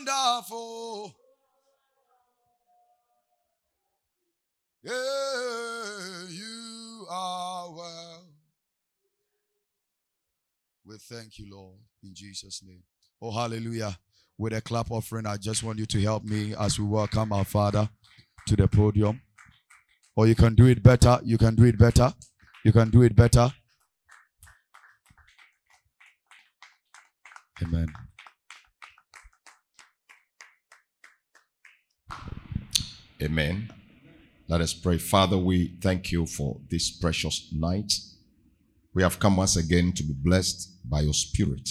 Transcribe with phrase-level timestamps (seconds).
[0.00, 1.14] wonderful.
[4.82, 8.26] Yeah, you are well.
[10.86, 12.82] We thank you, Lord, in Jesus' name.
[13.20, 13.98] Oh, hallelujah.
[14.38, 17.44] With a clap offering, I just want you to help me as we welcome our
[17.44, 17.88] Father
[18.46, 19.20] to the podium.
[20.16, 21.20] Or you can do it better.
[21.22, 22.12] You can do it better.
[22.64, 23.52] You can do it better.
[27.62, 28.09] Amen.
[33.22, 33.70] Amen.
[34.48, 34.96] Let us pray.
[34.96, 37.92] Father, we thank you for this precious night.
[38.94, 41.68] We have come once again to be blessed by your Spirit.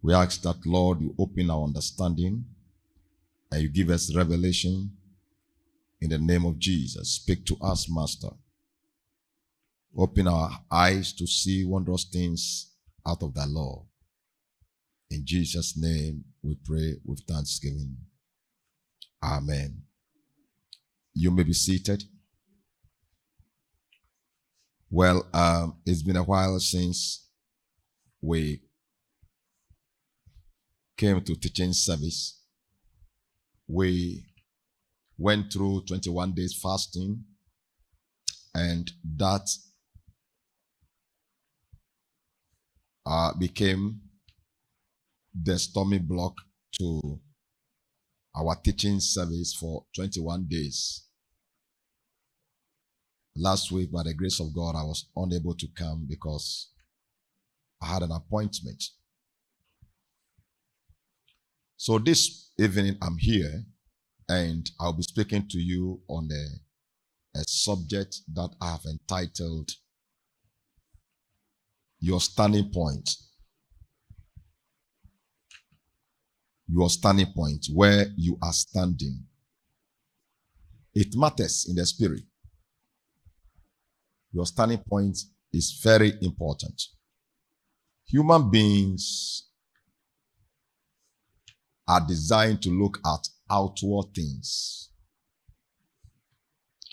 [0.00, 2.44] We ask that, Lord, you open our understanding
[3.50, 4.92] and you give us revelation
[6.00, 7.10] in the name of Jesus.
[7.10, 8.30] Speak to us, Master.
[9.96, 12.70] Open our eyes to see wondrous things
[13.06, 13.86] out of thy law.
[15.10, 17.96] In Jesus' name we pray with thanksgiving.
[19.22, 19.82] Amen.
[21.14, 22.04] You may be seated.
[24.90, 27.28] Well, um, it's been a while since
[28.20, 28.62] we
[30.96, 32.40] came to teaching service.
[33.66, 34.24] We
[35.18, 37.24] went through 21 days fasting,
[38.54, 39.48] and that
[43.06, 44.00] uh, became
[45.34, 46.34] the stormy block
[46.78, 47.20] to
[48.36, 51.04] our teaching service for 21 days.
[53.36, 56.70] Last week, by the grace of God, I was unable to come because
[57.82, 58.82] I had an appointment.
[61.76, 63.64] So this evening, I'm here
[64.28, 69.70] and I'll be speaking to you on a, a subject that I have entitled
[72.00, 73.10] Your Standing Point.
[76.68, 79.24] Your standing point, where you are standing.
[80.94, 82.22] It matters in the spirit.
[84.32, 85.18] Your standing point
[85.52, 86.80] is very important.
[88.06, 89.48] Human beings
[91.86, 94.90] are designed to look at outward things.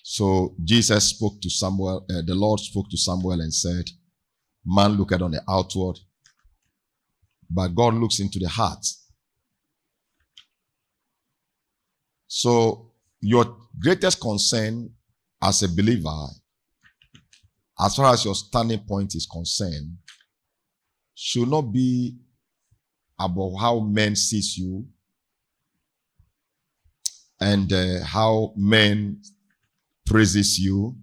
[0.03, 3.90] So Jesus spoke to Samuel, uh, the Lord spoke to Samuel and said,
[4.66, 5.97] Man looketh on the outward,
[7.50, 8.85] but God looks into the heart.
[12.34, 14.90] So your greatest concern
[15.42, 16.28] as a believer,
[17.78, 19.97] as far as your standing point is concerned,
[21.14, 22.16] should not be
[23.20, 24.88] about how men sees you
[27.41, 29.22] and uh, how men
[30.06, 30.96] praises you,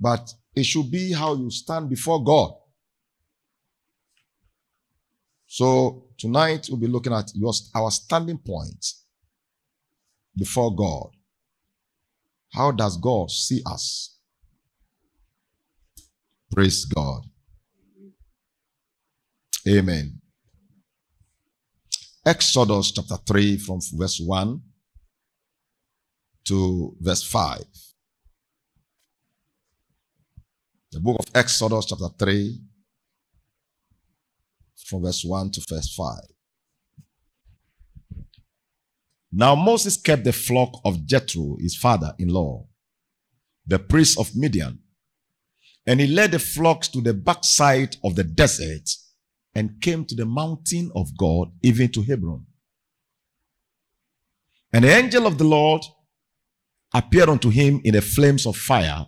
[0.00, 2.54] but it should be how you stand before God.
[5.46, 9.03] So tonight we'll be looking at your, our standing point
[10.36, 11.10] before God.
[12.52, 14.18] How does God see us?
[16.52, 17.22] Praise God.
[19.66, 20.20] Amen.
[22.24, 24.60] Exodus chapter 3 from verse 1
[26.44, 27.64] to verse 5.
[30.92, 32.60] The book of Exodus, chapter 3,
[34.86, 36.33] from verse 1 to verse 5.
[39.36, 42.68] Now Moses kept the flock of Jethro, his father in law,
[43.66, 44.78] the priest of Midian,
[45.84, 48.88] and he led the flocks to the backside of the desert
[49.52, 52.46] and came to the mountain of God, even to Hebron.
[54.72, 55.82] And the angel of the Lord
[56.92, 59.06] appeared unto him in the flames of fire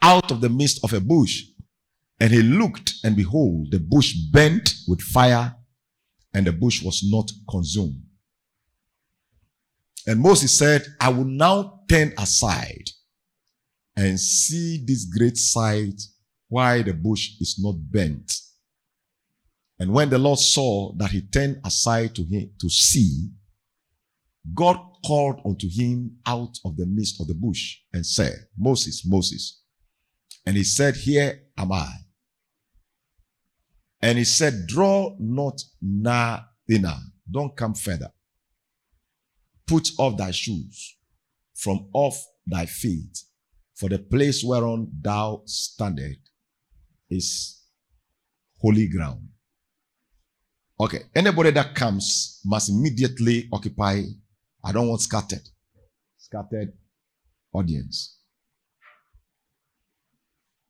[0.00, 1.42] out of the midst of a bush.
[2.18, 5.54] And he looked, and behold, the bush burnt with fire,
[6.34, 8.02] and the bush was not consumed.
[10.06, 12.90] And Moses said, I will now turn aside
[13.96, 16.00] and see this great sight,
[16.48, 18.32] why the bush is not burnt.
[19.78, 23.30] And when the Lord saw that he turned aside to him to see,
[24.54, 29.62] God called unto him out of the midst of the bush and said, Moses, Moses.
[30.46, 31.92] And he said, Here am I.
[34.00, 36.96] And he said, Draw not nigh thither.
[37.30, 38.10] Don't come further.
[39.66, 40.96] Put off thy shoes
[41.54, 43.18] from off thy feet,
[43.74, 46.20] for the place whereon thou standest
[47.10, 47.60] is
[48.60, 49.28] holy ground.
[50.80, 54.02] Okay, anybody that comes must immediately occupy
[54.64, 55.48] I don't want scattered.
[56.16, 56.72] Scattered
[57.52, 58.18] audience.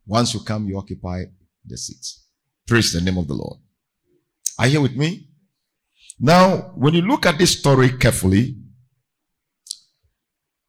[0.07, 1.25] Once you come, you occupy
[1.65, 2.28] the seats.
[2.69, 3.57] Praise the name of the Lord.
[4.59, 5.27] Are you with me?
[6.21, 8.57] Now, when you look at this story carefully,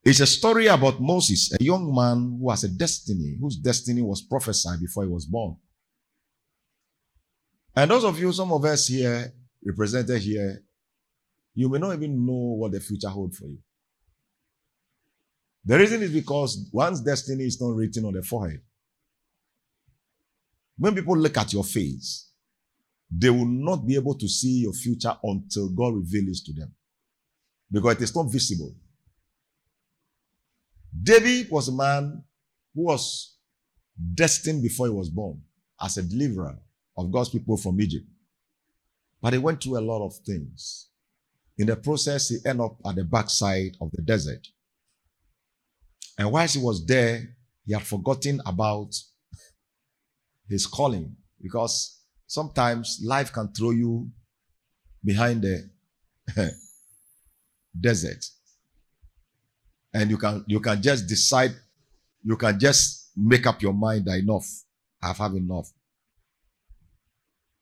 [0.01, 4.21] it's a story about Moses, a young man who has a destiny, whose destiny was
[4.21, 5.57] prophesied before he was born.
[7.75, 9.33] And those of you, some of us here,
[9.65, 10.63] represented here,
[11.53, 13.59] you may not even know what the future holds for you.
[15.65, 18.61] The reason is because one's destiny is not written on the forehead.
[20.79, 22.29] When people look at your face,
[23.11, 26.73] they will not be able to see your future until God reveals to them.
[27.69, 28.73] Because it is not visible.
[31.03, 32.23] David was a man
[32.73, 33.35] who was
[34.13, 35.41] destined before he was born
[35.81, 36.57] as a deliverer
[36.97, 38.05] of God's people from Egypt.
[39.21, 40.87] But he went through a lot of things.
[41.57, 44.47] In the process, he ended up at the backside of the desert.
[46.17, 47.35] And whilst he was there,
[47.65, 48.95] he had forgotten about
[50.49, 54.09] his calling because sometimes life can throw you
[55.03, 55.69] behind the
[57.79, 58.25] desert.
[59.93, 61.51] And you can you can just decide
[62.23, 64.45] you can just make up your mind that enough
[65.01, 65.71] i've had enough.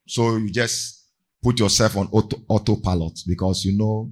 [0.07, 1.05] So you just
[1.43, 4.11] put yourself on auto, autopilot because you know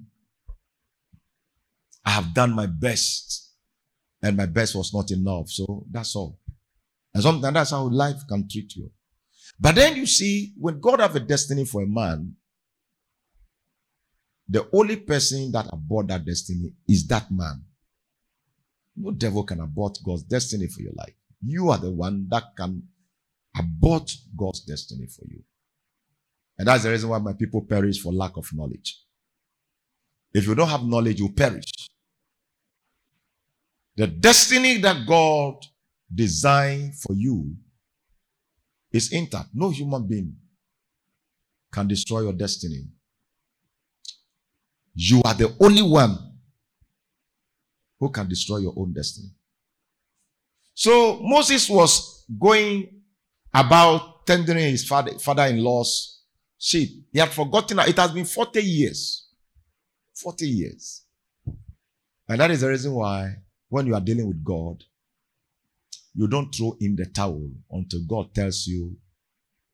[2.06, 3.52] i have done my best
[4.22, 5.50] and my best was not enough.
[5.50, 6.40] So that's all
[7.16, 8.92] and sometimes that's how life can treat you
[9.60, 12.36] but then you see when god have a destiny for a man
[14.48, 17.64] the only person that abort that destiny is that man
[18.96, 21.14] no devil can abort God's destiny for your life.
[21.46, 22.84] You are the one that can
[23.58, 25.44] abort God's destiny for you.
[26.58, 29.02] And that's the reason why my people perish for lack of knowledge.
[30.34, 31.90] If you don't have knowledge, you perish.
[33.98, 35.56] The destiny that God
[36.14, 37.56] designed for you
[38.92, 39.50] is intact.
[39.54, 40.36] No human being
[41.72, 42.86] can destroy your destiny.
[44.94, 46.18] You are the only one
[48.00, 49.30] who can destroy your own destiny.
[50.74, 53.02] So Moses was going
[53.54, 56.24] about tendering his father, father-in-law's
[56.58, 56.90] sheep.
[57.12, 59.28] He had forgotten that it has been 40 years.
[60.16, 61.04] 40 years.
[62.28, 63.36] And that is the reason why
[63.70, 64.84] when you are dealing with God,
[66.16, 68.96] you don't throw in the towel until God tells you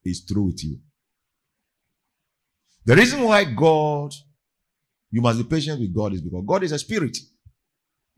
[0.03, 0.79] he's through with you.
[2.83, 4.13] The reason why God,
[5.11, 7.17] you must be patient with God is because God is a spirit.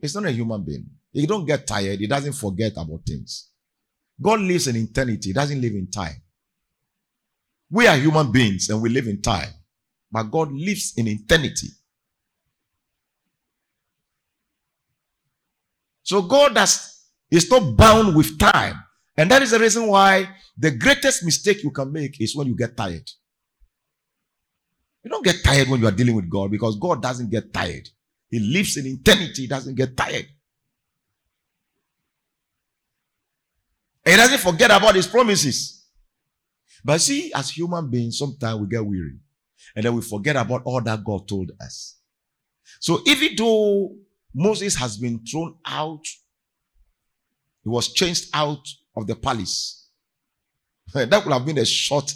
[0.00, 0.86] He's not a human being.
[1.12, 2.00] He don't get tired.
[2.00, 3.50] He doesn't forget about things.
[4.20, 5.30] God lives in eternity.
[5.30, 6.16] He doesn't live in time.
[7.70, 9.48] We are human beings and we live in time.
[10.10, 11.68] But God lives in eternity.
[16.02, 16.93] So God has,
[17.36, 18.82] is not bound with time.
[19.16, 22.56] And that is the reason why the greatest mistake you can make is when you
[22.56, 23.08] get tired.
[25.02, 27.88] You don't get tired when you are dealing with God because God doesn't get tired.
[28.30, 29.42] He lives in eternity.
[29.42, 30.26] He doesn't get tired.
[34.04, 35.86] He doesn't forget about his promises.
[36.84, 39.18] But see, as human beings, sometimes we get weary.
[39.74, 41.98] And then we forget about all that God told us.
[42.80, 43.96] So even though
[44.34, 46.04] Moses has been thrown out,
[47.64, 48.66] he was changed out
[48.96, 49.88] of the palace.
[50.94, 52.12] Eh, that would have been a short,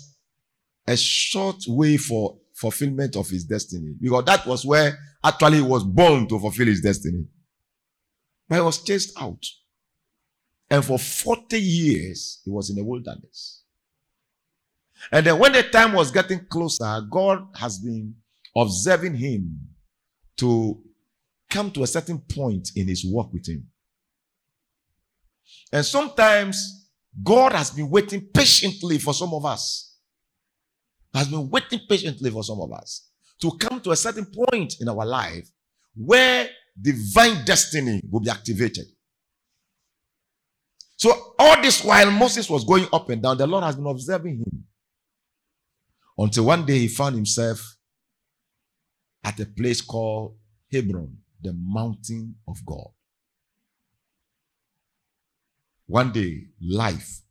[0.87, 3.95] a short way for fulfillment of his destiny.
[4.01, 7.27] Because that was where actually he was born to fulfill his destiny.
[8.49, 9.45] But he was chased out.
[10.71, 13.63] And for 40 years, he was in the wilderness.
[15.11, 18.15] And then when the time was getting closer, God has been
[18.57, 19.61] observing him
[20.39, 20.83] to
[21.49, 23.67] come to a certain point in his work with him.
[25.73, 26.89] And sometimes
[27.23, 29.89] God has been waiting patiently for some of us
[31.15, 33.09] has been waiting patiently for some of us
[33.41, 35.49] to come to a certain point in our life
[35.97, 36.49] where
[36.81, 38.85] divine destiny will be activated.
[40.97, 44.39] So, all this while Moses was going up and down, the Lord has been observing
[44.39, 44.65] him
[46.17, 47.77] until one day he found himself
[49.23, 50.37] at a place called
[50.73, 52.89] Hebron, the mountain of God.
[55.89, 57.23] One day, life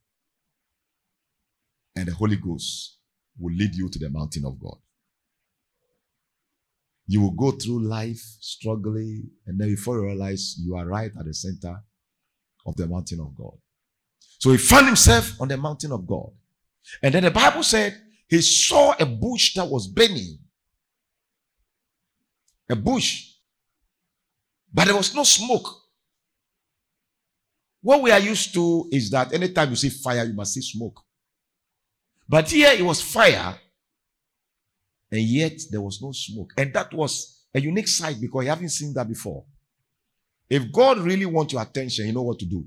[1.95, 2.97] and the Holy Ghost
[3.39, 4.77] will lead you to the mountain of God.
[7.05, 11.25] You will go through life struggling, and then before you realize you are right at
[11.25, 11.83] the center
[12.65, 13.53] of the mountain of God.
[14.39, 16.31] So he found himself on the mountain of God.
[17.03, 17.95] And then the Bible said
[18.27, 20.39] he saw a bush that was burning.
[22.71, 23.33] A bush.
[24.73, 25.67] But there was no smoke.
[27.87, 30.99] What we are used to is that anytime you see fire, you must see smoke.
[32.27, 33.57] But here it was fire,
[35.09, 36.51] And yet there was no smoke.
[36.57, 39.45] And that was a unique sight because you haven't seen that before.
[40.49, 42.65] If God really wants your attention, you know what to do.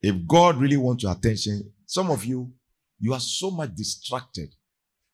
[0.00, 2.50] If God really wants your attention, some of you,
[2.98, 4.54] you are so much distracted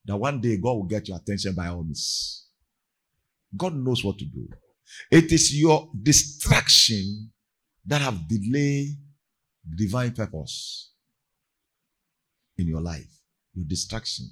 [0.04, 2.44] that one day God will get your attention by all means.
[3.56, 4.48] God knows what to do.
[5.10, 7.30] It is your distraction
[7.84, 8.96] that have delayed
[9.74, 10.92] divine purpose
[12.58, 13.08] in your life.
[13.54, 14.30] Your distraction.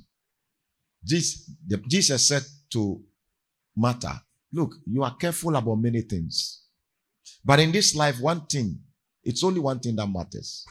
[1.05, 3.03] Jesus, said to
[3.77, 6.63] Martha, Look, you are careful about many things.
[7.45, 8.79] But in this life, one thing,
[9.23, 10.65] it's only one thing that matters.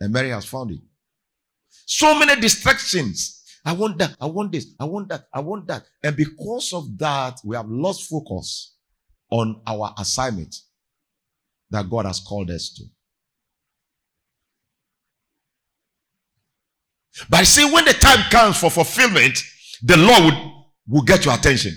[0.00, 0.80] And Mary has found it.
[1.86, 3.44] So many distractions.
[3.64, 4.16] I want that.
[4.20, 4.66] I want this.
[4.80, 5.26] I want that.
[5.32, 5.84] I want that.
[6.02, 8.74] And because of that, we have lost focus
[9.32, 10.54] on our assignment
[11.70, 12.84] that God has called us to.
[17.30, 19.42] But see, when the time comes for fulfillment,
[19.82, 21.74] the Lord will, will get your attention.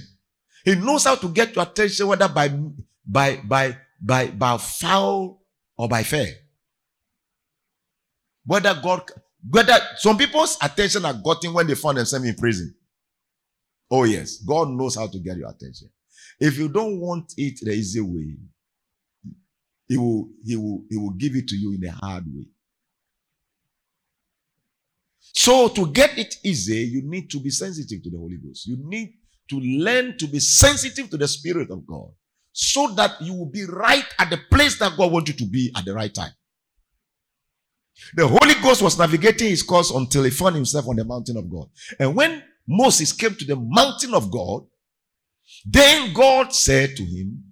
[0.66, 2.50] He knows how to get your attention, whether by
[3.06, 5.42] by by by by foul
[5.78, 6.28] or by fair.
[8.46, 9.04] Whether God,
[9.50, 12.76] whether some people's attention are gotten when they find themselves in prison.
[13.90, 15.90] Oh yes, God knows how to get your attention.
[16.40, 18.38] If you don't want it there is a way,
[19.88, 22.46] He will He will He will give it to you in a hard way.
[25.20, 28.68] So to get it easy, you need to be sensitive to the Holy Ghost.
[28.68, 29.16] You need
[29.50, 32.10] to learn to be sensitive to the Spirit of God
[32.52, 35.72] so that you will be right at the place that God wants you to be
[35.76, 36.32] at the right time.
[38.14, 41.50] The Holy Ghost was navigating his course until he found himself on the mountain of
[41.50, 41.68] God.
[42.00, 44.66] And when Moses came to the mountain of God,
[45.66, 47.44] then God said to him,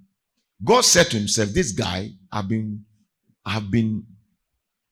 [0.64, 2.86] God said to himself, This guy, I've been,
[3.44, 4.06] I've been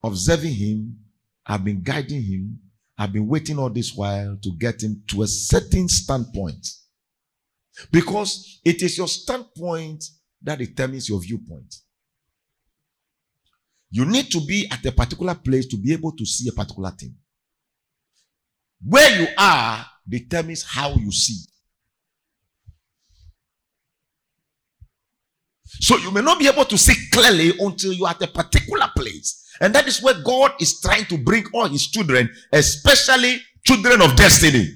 [0.04, 0.98] observing him,
[1.46, 2.60] I've been guiding him,
[2.98, 6.68] I've been waiting all this while to get him to a certain standpoint.
[7.92, 10.04] Because it is your standpoint
[10.42, 11.76] that determines your viewpoint.
[13.92, 16.92] You need to be at a particular place to be able to see a particular
[16.92, 17.16] thing.
[18.84, 21.51] Where you are determines how you see.
[25.80, 28.90] So you may not be able to see clearly until you are at a particular
[28.96, 29.44] place.
[29.60, 34.16] And that is where God is trying to bring all his children, especially children of
[34.16, 34.68] destiny.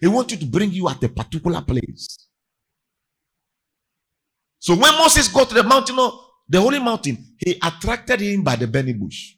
[0.00, 2.28] He wants you to bring you at a particular place.
[4.58, 5.96] So when Moses got to the mountain,
[6.48, 9.34] the holy mountain, he attracted him by the burning bush.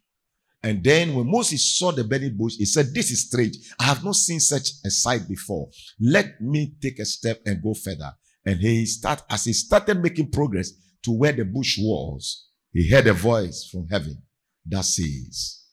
[0.62, 3.56] And then when Moses saw the burning bush, he said, This is strange.
[3.78, 5.70] I have not seen such a sight before.
[5.98, 8.12] Let me take a step and go further.
[8.44, 13.06] And he start as he started making progress to where the bush was, he heard
[13.06, 14.22] a voice from heaven
[14.66, 15.64] that says,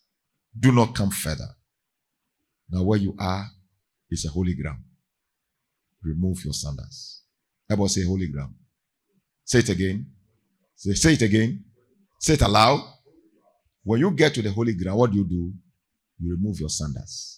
[0.57, 1.47] Do not come further.
[2.69, 3.47] Now where you are
[4.09, 4.83] is a holy ground.
[6.03, 7.21] Remove your sandals.
[7.69, 8.53] Everybody say holy ground.
[9.43, 10.07] Say it again.
[10.75, 11.63] Say, say it again.
[12.19, 12.81] Say it aloud.
[13.83, 15.53] When you get to the holy ground, what do you do?
[16.19, 17.36] You remove your sandals.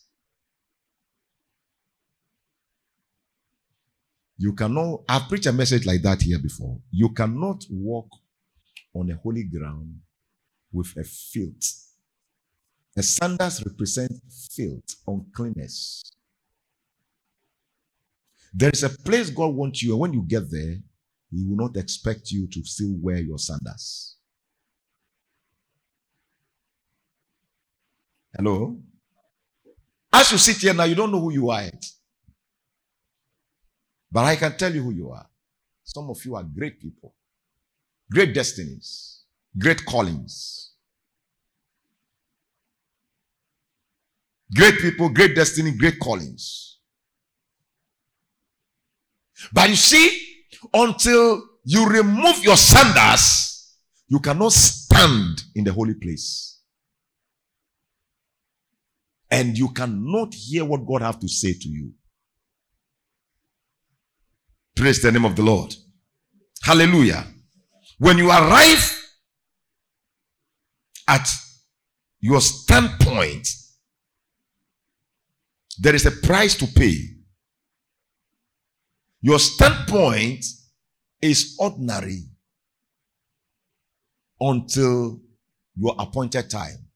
[4.42, 6.80] You cannot, I've preached a message like that here before.
[6.92, 8.08] You cannot walk
[8.96, 10.00] on a holy ground
[10.72, 11.90] with a filth.
[12.96, 14.14] The sandals represent
[14.50, 16.04] filth, uncleanness.
[18.54, 20.78] There is a place God wants you, and when you get there,
[21.30, 24.16] He will not expect you to still wear your sandals.
[28.34, 28.80] Hello?
[30.14, 31.86] As you sit here now, you don't know who you are yet.
[34.12, 35.28] But I can tell you who you are.
[35.84, 37.16] Some of you are great people,
[38.12, 39.22] great destinies,
[39.58, 40.72] great callings.
[44.54, 46.80] Great people, great destiny, great callings.
[49.54, 56.60] But you see, until you remove your sandals, you cannot stand in the holy place.
[59.32, 61.94] And you cannot hear what God have to say to you.
[64.80, 65.76] Praise the name of the Lord.
[66.64, 67.28] Hallelujah.
[67.98, 69.12] When you arrive
[71.06, 71.28] at
[72.22, 73.46] your standpoint,
[75.80, 76.96] there is a price to pay.
[79.20, 80.46] Your standpoint
[81.22, 82.24] is ordinary
[84.40, 85.20] until
[85.76, 86.88] your appointed time.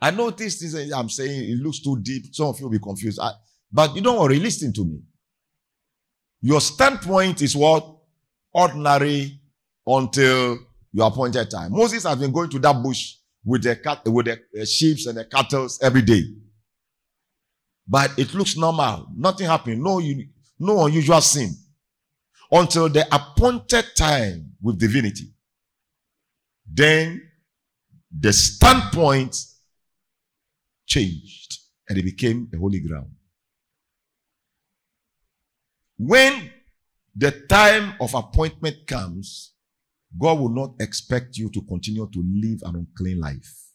[0.00, 2.34] I know things I'm saying, it looks too deep.
[2.34, 3.20] Some of you will be confused.
[3.20, 3.32] I,
[3.70, 5.02] but you don't worry, listen to me.
[6.42, 7.88] Your standpoint is what?
[8.52, 9.40] Ordinary
[9.86, 10.58] until
[10.92, 11.72] your appointed time.
[11.72, 13.78] Moses has been going to that bush with the
[14.10, 16.24] with the sheep and the cattle every day.
[17.88, 19.08] but it looks normal.
[19.16, 19.82] Nothing happened.
[19.82, 20.00] No,
[20.58, 21.50] no unusual sin.
[22.50, 25.32] Until the appointed time with divinity.
[26.70, 27.22] Then
[28.16, 29.36] the standpoint
[30.86, 31.58] changed
[31.88, 33.10] and it became a holy ground.
[36.04, 36.50] When
[37.14, 39.52] the time of appointment comes,
[40.18, 43.68] God will not expect you to continue to live an unclean life.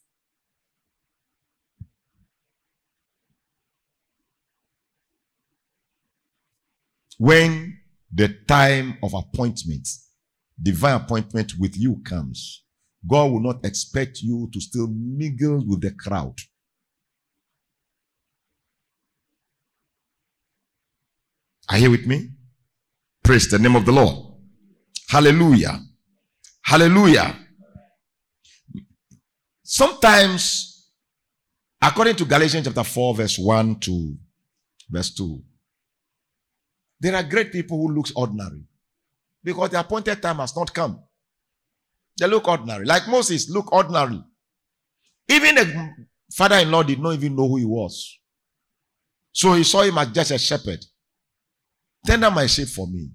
[7.18, 7.80] When
[8.14, 9.88] the time of appointment,
[10.62, 12.66] divine appointment with you comes,
[13.08, 16.36] God will not expect you to still mingle with the crowd.
[21.70, 22.30] Are you with me?
[23.24, 24.34] Praise the name of the Lord.
[25.10, 25.80] Hallelujah.
[26.64, 27.36] Hallelujah.
[29.64, 30.92] Sometimes,
[31.82, 34.16] according to Galatians chapter 4, verse 1 to
[34.90, 35.42] verse 2,
[37.00, 38.64] there are great people who look ordinary
[39.44, 41.04] because the appointed time has not come.
[42.20, 42.86] They look ordinary.
[42.86, 44.24] Like Moses, look ordinary.
[45.30, 45.90] Even the
[46.34, 48.20] father-in-law did not even know who he was.
[49.32, 50.84] So he saw him as just a shepherd.
[52.08, 53.10] Tender my sheep for me.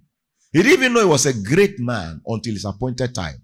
[0.52, 3.42] He didn't even know he was a great man until his appointed time.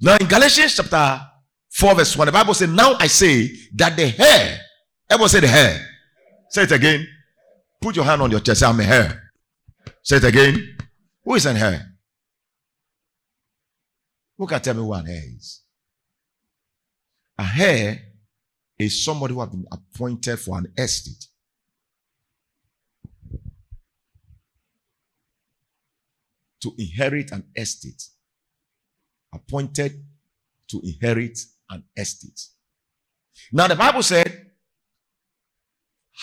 [0.00, 1.20] Now in Galatians chapter
[1.70, 4.58] 4, verse 1, the Bible says, Now I say that the heir,
[5.08, 5.86] everyone say the heir.
[6.48, 7.06] Say it again.
[7.80, 8.60] Put your hand on your chest.
[8.60, 9.30] Say, I'm a heir.
[10.02, 10.76] Say it again.
[11.22, 11.86] Who is an heir?
[14.36, 15.60] Who can tell me who an heir is?
[17.40, 18.02] A heir
[18.78, 21.26] is somebody who has been appointed for an estate.
[26.60, 28.02] To inherit an estate
[29.32, 30.04] appointed
[30.68, 31.38] to inherit
[31.70, 32.38] an estate.
[33.52, 34.50] Now, the Bible said,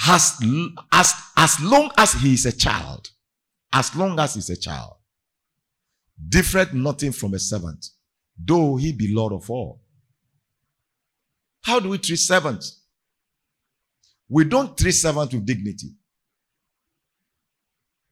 [0.06, 0.39] as,
[0.91, 3.10] as, as long as he is a child,
[3.74, 4.94] as long as he's a child,
[6.30, 7.88] different nothing from a servant,
[8.38, 9.82] though he be Lord of all.
[11.67, 12.82] How do we treat servants?
[14.30, 15.89] We don't treat servants with dignity.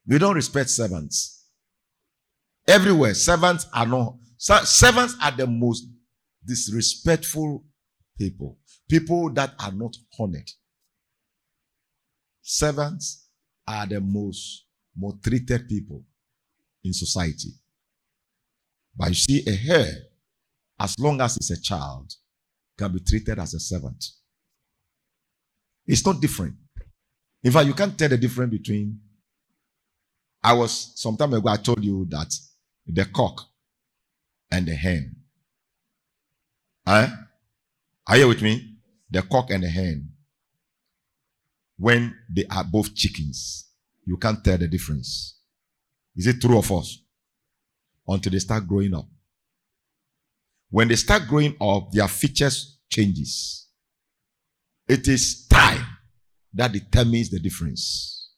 [0.06, 1.46] We don't respect servants.
[2.68, 5.88] Everywhere, servants are not servants are the most
[6.46, 7.64] disrespectful
[8.20, 10.52] people, people that are not honored.
[12.42, 13.30] Servants
[13.66, 14.66] are the most
[14.98, 16.04] maltreated people
[16.84, 17.54] in society.
[18.98, 19.94] But you see, a heir,
[20.78, 22.14] as long as it's a child,
[22.78, 24.04] can be treated as a servant.
[25.86, 26.56] It's not different.
[27.44, 29.00] In fact, you can't tell the difference between.
[30.44, 32.34] I was some time ago, I told you that
[32.88, 33.42] the cock
[34.52, 35.16] and the hen.
[36.86, 37.08] Huh?
[38.08, 38.78] Are you with me?
[39.10, 40.10] The cock and the hen.
[41.78, 43.68] When they are both chickens,
[44.06, 45.40] you can't tell the difference.
[46.16, 47.02] Is it true or false?
[48.08, 49.08] Until they start growing up.
[50.70, 53.68] When they start growing up, their features changes.
[54.88, 55.86] It is time
[56.54, 58.30] that determines the difference.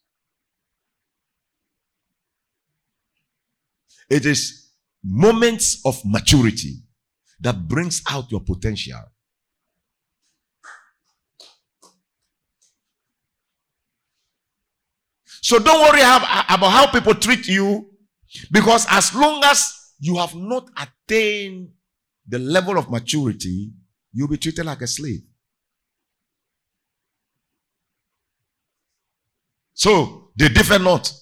[4.10, 4.70] It is
[5.04, 6.76] moments of maturity
[7.40, 9.00] that brings out your potential.
[15.42, 17.90] So don't worry about how people treat you
[18.50, 21.70] because as long as you have not attained
[22.28, 23.72] the level of maturity,
[24.12, 25.22] you'll be treated like a slave.
[29.72, 31.12] So they differ not.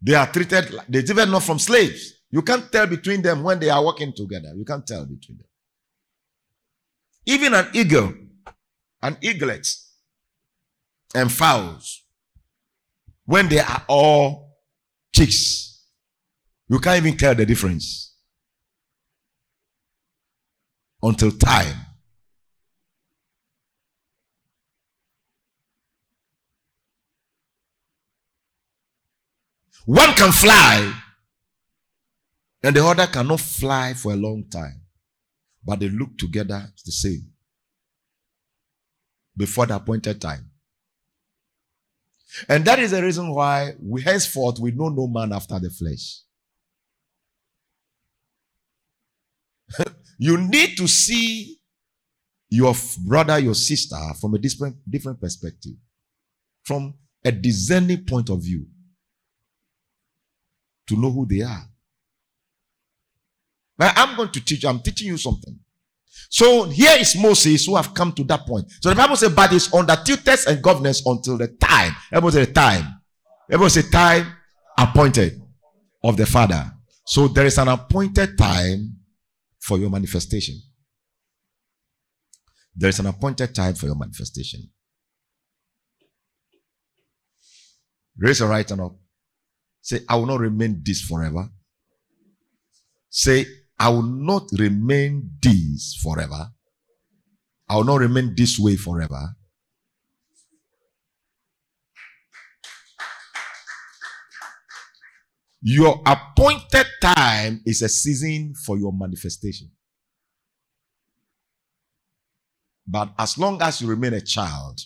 [0.00, 2.12] They are treated, like, they differ not from slaves.
[2.30, 4.52] You can't tell between them when they are working together.
[4.54, 5.46] You can't tell between them.
[7.26, 8.14] Even an eagle,
[9.02, 9.66] an eaglet,
[11.14, 12.04] and fowls,
[13.24, 14.58] when they are all
[15.12, 15.84] chicks,
[16.68, 18.07] you can't even tell the difference
[21.02, 21.76] until time
[29.88, 30.92] One can fly,
[32.62, 34.82] and the other cannot fly for a long time.
[35.64, 37.32] But they look together the same
[39.34, 40.50] before the appointed time.
[42.50, 46.20] And that is the reason why we henceforth we know no man after the flesh.
[50.18, 51.58] You need to see
[52.50, 52.74] your
[53.06, 55.74] brother, your sister from a different, different perspective,
[56.64, 58.66] from a discerning point of view
[60.88, 61.68] to know who they are.
[63.76, 65.58] But I'm going to teach you, I'm teaching you something.
[66.30, 68.70] So here is Moses who have come to that point.
[68.80, 71.94] So the Bible says, but it's under tutors and governors until the time.
[72.12, 73.00] Everybody say the time.
[73.50, 74.26] Everybody say time
[74.76, 75.40] appointed
[76.02, 76.70] of the Father.
[77.06, 78.97] So there is an appointed time
[79.68, 80.58] for your manifestation.
[82.74, 84.70] There is an appointed time for your manifestation.
[88.16, 88.96] Raise your right hand up.
[89.82, 91.50] Say, I will not remain this forever.
[93.10, 93.44] Say,
[93.78, 96.48] I will not remain this forever.
[97.68, 99.36] I will not remain this way forever.
[105.60, 109.70] Your appointed time is a season for your manifestation.
[112.86, 114.80] But as long as you remain a child,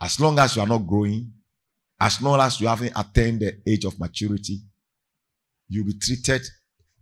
[0.00, 1.32] as long as you are not growing,
[2.00, 4.60] as long as you haven't attained the age of maturity,
[5.68, 6.42] you'll be treated.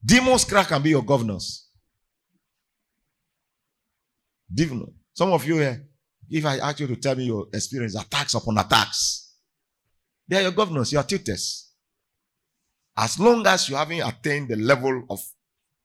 [0.04, 1.68] Demons crack can be your governors.
[5.12, 5.88] Some of you here,
[6.30, 9.25] if I ask you to tell me your experience, attacks upon attacks,
[10.28, 11.70] they are your governors, your tutors.
[12.96, 15.20] As long as you haven't attained the level of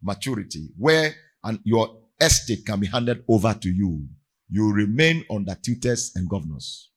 [0.02, 4.08] maturity where and your estate can be handed over to you,
[4.50, 6.90] you remain under tutors and governors.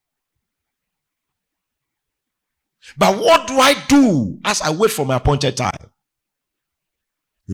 [2.97, 5.73] But what do I do as I wait for my appointed time?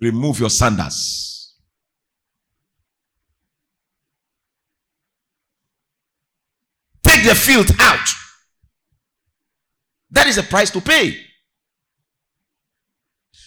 [0.03, 1.55] Remove your sandals.
[7.03, 8.20] Take the filth out.
[10.11, 11.17] That is a price to pay.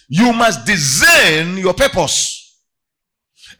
[0.08, 2.60] You must discern your purpose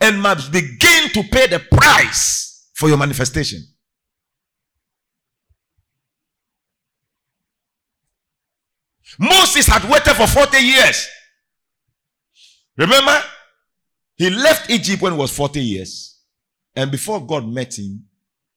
[0.00, 3.60] and must begin to pay the price for your manifestation.
[9.18, 11.08] Moses had waited for 40 years.
[12.76, 13.22] Remember?
[14.16, 16.20] He left Egypt when he was 40 years.
[16.74, 18.06] And before God met him,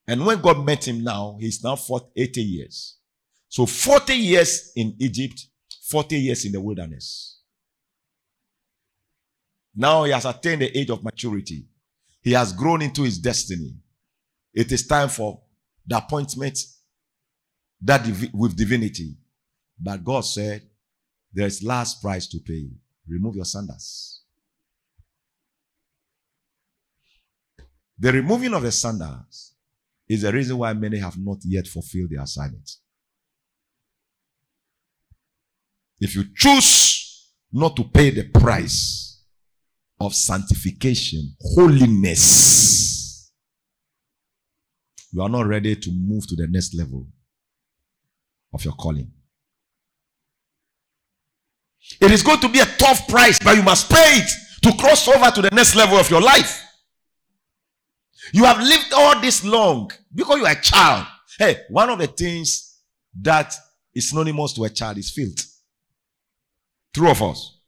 [0.07, 2.96] and when God met him now, he's now 40, 80 years.
[3.49, 5.47] So 40 years in Egypt,
[5.89, 7.41] 40 years in the wilderness.
[9.75, 11.65] Now he has attained the age of maturity.
[12.21, 13.75] He has grown into his destiny.
[14.53, 15.39] It is time for
[15.85, 16.59] the appointment
[17.81, 19.15] that with divinity.
[19.79, 20.63] But God said,
[21.31, 22.69] there's last price to pay.
[23.07, 24.21] Remove your sandals.
[27.99, 29.53] The removing of the sandals
[30.07, 32.69] is the reason why many have not yet fulfilled their assignment.
[35.99, 39.23] If you choose not to pay the price
[39.99, 43.31] of sanctification, holiness,
[45.11, 47.07] you are not ready to move to the next level
[48.53, 49.11] of your calling.
[52.01, 54.29] It is going to be a tough price, but you must pay it
[54.63, 56.63] to cross over to the next level of your life.
[58.33, 61.07] You have lived all this long because you are a child.
[61.39, 62.81] Hey, one of the things
[63.21, 63.53] that
[63.95, 65.56] is synonymous to a child is filth.
[66.97, 67.59] True of us.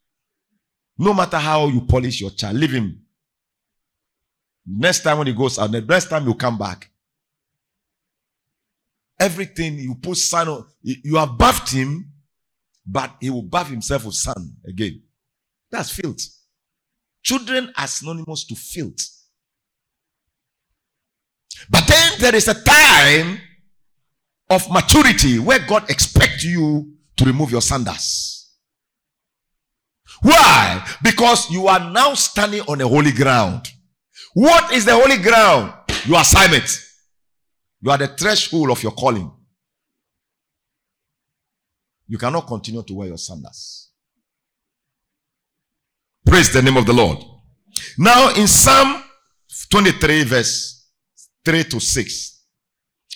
[0.97, 2.99] No matter how you polish your child, leave him.
[4.65, 6.89] Next time when he goes out, the next time you come back,
[9.19, 12.11] everything you put sign on, you have bathed him,
[12.83, 14.99] but he will bath himself with sand again.
[15.69, 16.21] That's filth.
[17.21, 18.99] Children are synonymous to filth.
[21.69, 23.39] But then there is a time
[24.49, 28.28] of maturity where God expects you to remove your sandals.
[30.21, 30.85] Why?
[31.01, 33.71] Because you are now standing on a holy ground.
[34.33, 35.73] What is the holy ground?
[36.05, 36.69] Your assignment.
[37.81, 39.31] You are the threshold of your calling.
[42.07, 43.91] You cannot continue to wear your sandals.
[46.25, 47.19] Praise the name of the Lord.
[47.97, 49.03] Now in Psalm
[49.69, 50.89] 23 verse
[51.45, 52.43] 3 to 6.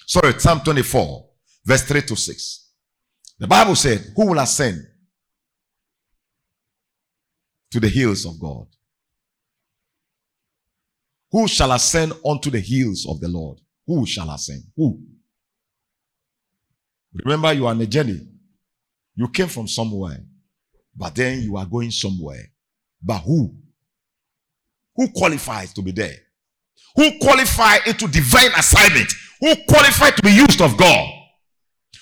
[0.08, 1.26] Sorry, Psalm 24
[1.66, 2.70] verse 3 to 6.
[3.40, 4.86] The Bible said, who will ascend
[7.74, 8.68] to the hills of God?
[11.32, 13.60] Who shall ascend unto the hills of the Lord?
[13.88, 14.62] Who shall ascend?
[14.78, 15.02] Who?
[17.26, 18.22] Remember, you are on a journey.
[19.16, 20.24] You came from somewhere,
[20.96, 22.52] but then you are going somewhere.
[23.02, 23.56] But who?
[24.96, 26.16] Who qualifies to be there?
[26.96, 29.12] Who qualify into divine assignment?
[29.40, 31.10] Who qualify to be used of God?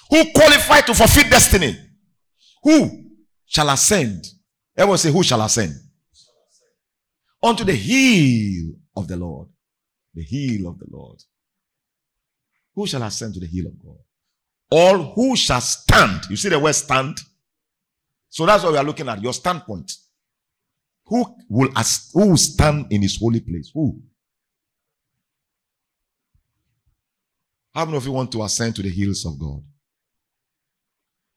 [0.10, 1.78] Who qualify to fulfill destiny?
[2.64, 3.06] Who
[3.46, 4.26] shall ascend?
[4.78, 5.76] Everyone say, Who shall ascend?
[7.44, 9.50] Unto the hill of the Lord.
[10.14, 11.22] The hill of the Lord.
[12.76, 13.98] Who shall ascend to the hill of God?
[14.72, 16.22] all who shall stand.
[16.30, 17.20] You see the word stand?
[18.30, 19.22] So that's what we are looking at.
[19.22, 19.92] Your standpoint.
[21.06, 21.70] Who will
[22.14, 23.70] who will stand in his holy place?
[23.74, 24.02] Who?
[27.76, 29.62] How many of you want to ascend to the hills of God?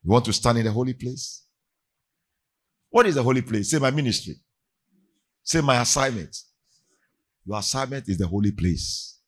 [0.03, 1.44] You want to stand in the holy place?
[2.95, 3.71] What is the holy place?
[3.71, 4.35] Say my ministry.
[5.43, 6.33] Say my assignment.
[7.45, 9.19] Your assignment is the holy place.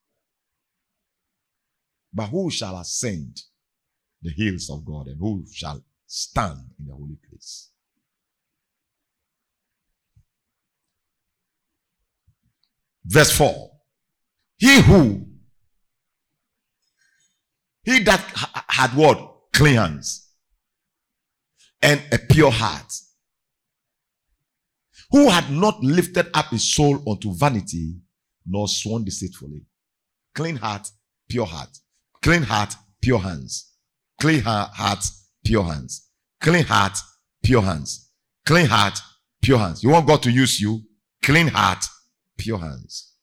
[2.14, 3.42] But who shall ascend
[4.22, 7.72] the hills of God and who shall stand in the holy place?
[13.04, 13.72] Verse 4.
[14.56, 15.28] He who,
[17.84, 18.22] he that
[18.70, 19.52] had what?
[19.52, 20.30] Clean hands
[21.82, 22.94] and a pure heart,
[25.12, 27.96] who had not lifted up his soul unto vanity,
[28.46, 29.66] nor sworn deceitfully.
[30.36, 30.90] Clean heart,
[31.30, 31.78] pure heart.
[32.22, 33.74] Clean heart, pure hands.
[34.20, 35.06] Clean heart,
[35.44, 36.10] pure hands.
[36.42, 36.98] Clean heart,
[37.44, 38.10] pure hands.
[38.46, 39.00] Clean heart,
[39.42, 39.84] pure hands.
[39.84, 40.82] You want God to use you?
[41.24, 41.84] Clean heart,
[42.38, 43.14] pure hands.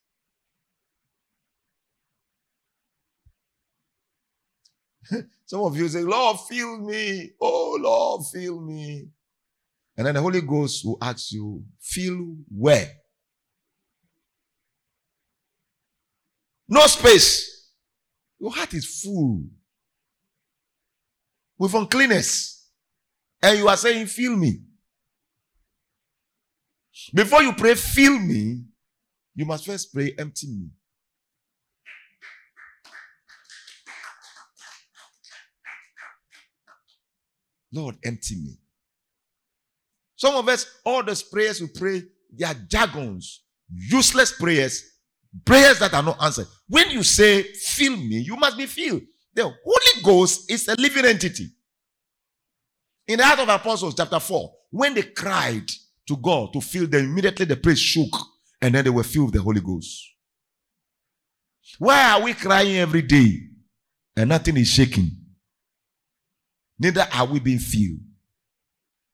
[5.46, 7.32] Some of you say, Lord, fill me.
[7.40, 9.08] Oh, Lord, fill me.
[9.96, 12.90] And then the Holy Ghost will ask you, fill where?
[16.68, 17.70] No space.
[18.40, 19.44] Your heart is full
[21.58, 22.68] with uncleanness.
[23.40, 24.60] And you are saying, fill me.
[27.12, 28.64] Before you pray, fill me,
[29.34, 30.70] you must first pray, empty me.
[37.72, 38.58] Lord, empty me.
[40.24, 44.82] Some of us, all those prayers we pray, they are jargons, useless prayers,
[45.44, 46.46] prayers that are not answered.
[46.66, 49.02] When you say, fill me, you must be filled.
[49.34, 51.48] The Holy Ghost is a living entity.
[53.06, 55.70] In the Act of Apostles, chapter 4, when they cried
[56.08, 58.16] to God to fill them, immediately the place shook
[58.62, 60.10] and then they were filled with the Holy Ghost.
[61.78, 63.40] Why are we crying every day
[64.16, 65.10] and nothing is shaking?
[66.78, 68.00] Neither are we being filled.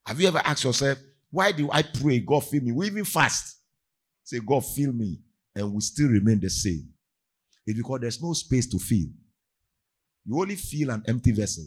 [0.05, 0.97] Have you ever asked yourself,
[1.29, 2.71] why do I pray, God fill me?
[2.71, 3.57] We even fast.
[4.23, 5.19] Say, God fill me,
[5.55, 6.89] and we still remain the same.
[7.65, 9.07] It's because there's no space to fill.
[10.25, 11.65] You only feel an empty vessel.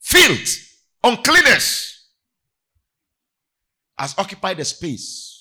[0.00, 0.58] Filth,
[1.02, 2.08] uncleanness
[3.96, 5.31] has occupied the space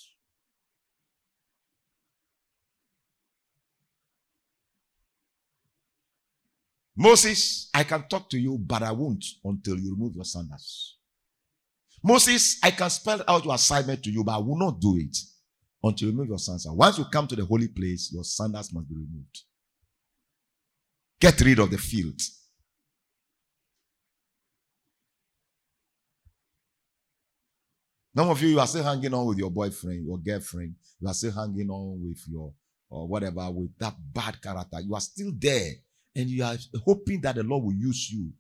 [7.02, 10.98] Moses, I can talk to you, but I won't until you remove your sandals.
[12.04, 15.18] Moses, I can spell out your assignment to you, but I will not do it
[15.82, 16.68] until you remove your sandals.
[16.78, 19.42] Once you come to the holy place, your sandals must be removed.
[21.20, 22.22] Get rid of the field.
[28.16, 30.76] Some of you, you are still hanging on with your boyfriend, your girlfriend.
[31.00, 32.54] You are still hanging on with your,
[32.92, 34.80] or whatever, with that bad character.
[34.82, 35.72] You are still there
[36.16, 38.32] and you are hoping that the Lord will use you.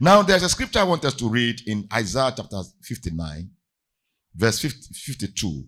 [0.00, 3.50] Now, there's a scripture I want us to read in Isaiah chapter 59,
[4.34, 5.64] verse 50, 52.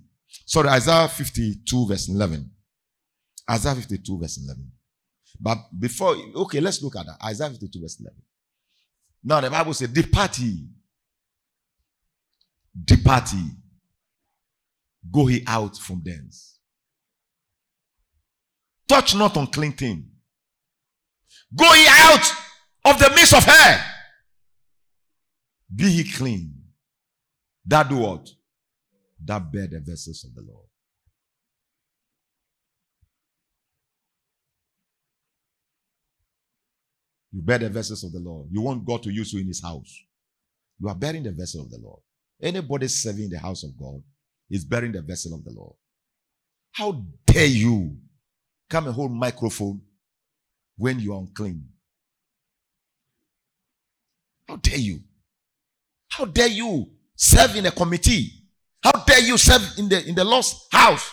[0.47, 2.51] Sorry, Isaiah 52, verse 11.
[3.51, 4.71] Isaiah 52, verse 11.
[5.41, 7.17] But before, okay, let's look at that.
[7.25, 8.17] Isaiah 52, verse 11.
[9.25, 10.69] Now, the Bible says, Depart ye,
[12.85, 13.51] depart ye,
[15.11, 16.60] go ye out from thence
[18.91, 20.05] Touch not unclean thing.
[21.55, 22.33] Go ye out
[22.87, 23.85] of the midst of her.
[25.73, 26.53] Be ye clean.
[27.65, 28.29] That do what?
[29.25, 30.67] That bear the vessels of the Lord.
[37.31, 38.49] You bear the vessels of the Lord.
[38.51, 40.03] You want God to use you in his house.
[40.81, 42.01] You are bearing the vessel of the Lord.
[42.43, 44.03] Anybody serving in the house of God
[44.51, 45.77] is bearing the vessel of the Lord.
[46.73, 47.97] How dare you
[48.71, 49.83] come and hold microphone
[50.79, 51.69] when you are unclean.
[54.49, 55.01] How dare you?
[56.09, 58.33] How dare you serve in a committee?
[58.83, 61.11] How dare you serve in the in the Lord's house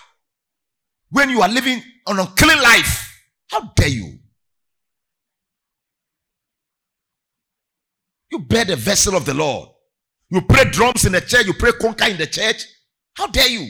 [1.10, 3.04] when you are living an unclean life?
[3.52, 4.20] How dare you?
[8.32, 9.70] You bear the vessel of the Lord.
[10.30, 12.66] You play drums in the church, you play conga in the church.
[13.14, 13.68] How dare you?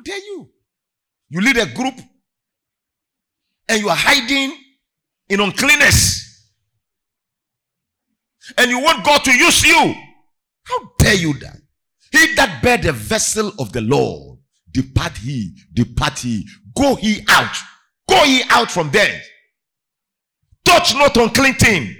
[0.00, 0.48] How dare you?
[1.28, 1.94] You lead a group
[3.68, 4.56] and you are hiding
[5.28, 6.48] in uncleanness.
[8.56, 9.94] And you want God to use you.
[10.64, 11.58] How dare you that?
[12.12, 14.38] He that bear the vessel of the Lord,
[14.70, 17.54] depart he, depart he, go he out,
[18.08, 19.20] go he out from there.
[20.64, 21.94] Touch not unclean thing.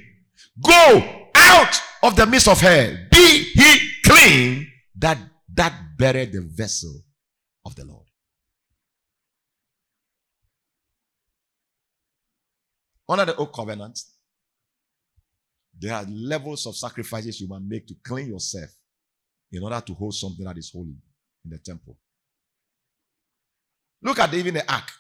[0.65, 3.09] Go out of the midst of her.
[3.11, 5.19] Be he clean that
[5.55, 7.03] that beareth the vessel
[7.65, 8.07] of the Lord.
[13.09, 13.99] Under the old covenant,
[15.79, 18.71] there are levels of sacrifices you must make to clean yourself
[19.51, 20.95] in order to hold something that is holy
[21.45, 21.99] in the temple.
[24.03, 24.91] Look at even the ark.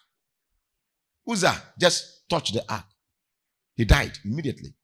[1.29, 2.87] Uzzah just touched the ark.
[3.77, 4.75] He died immediately.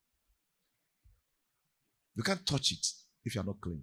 [2.14, 2.86] You can't touch it
[3.24, 3.82] if you are not clean.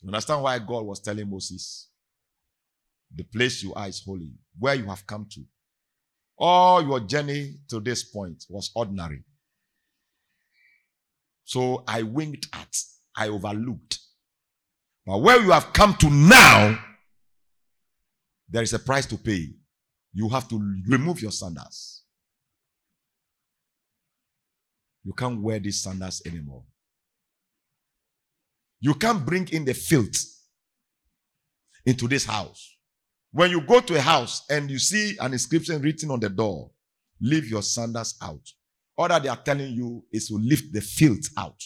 [0.00, 1.88] You understand why God was telling Moses,
[3.14, 5.44] the place you are is holy, where you have come to.
[6.38, 9.22] All your journey to this point was ordinary.
[11.44, 12.76] So I winked at,
[13.16, 13.98] I overlooked.
[15.04, 16.78] But where you have come to now,
[18.48, 19.48] there is a price to pay.
[20.12, 22.02] You have to remove your sandals.
[25.04, 26.64] You can't wear these sandals anymore.
[28.80, 30.16] You can't bring in the filth
[31.84, 32.76] into this house.
[33.32, 36.70] When you go to a house and you see an inscription written on the door,
[37.20, 38.40] leave your sandals out.
[38.96, 41.62] All that they are telling you is to lift the filth out.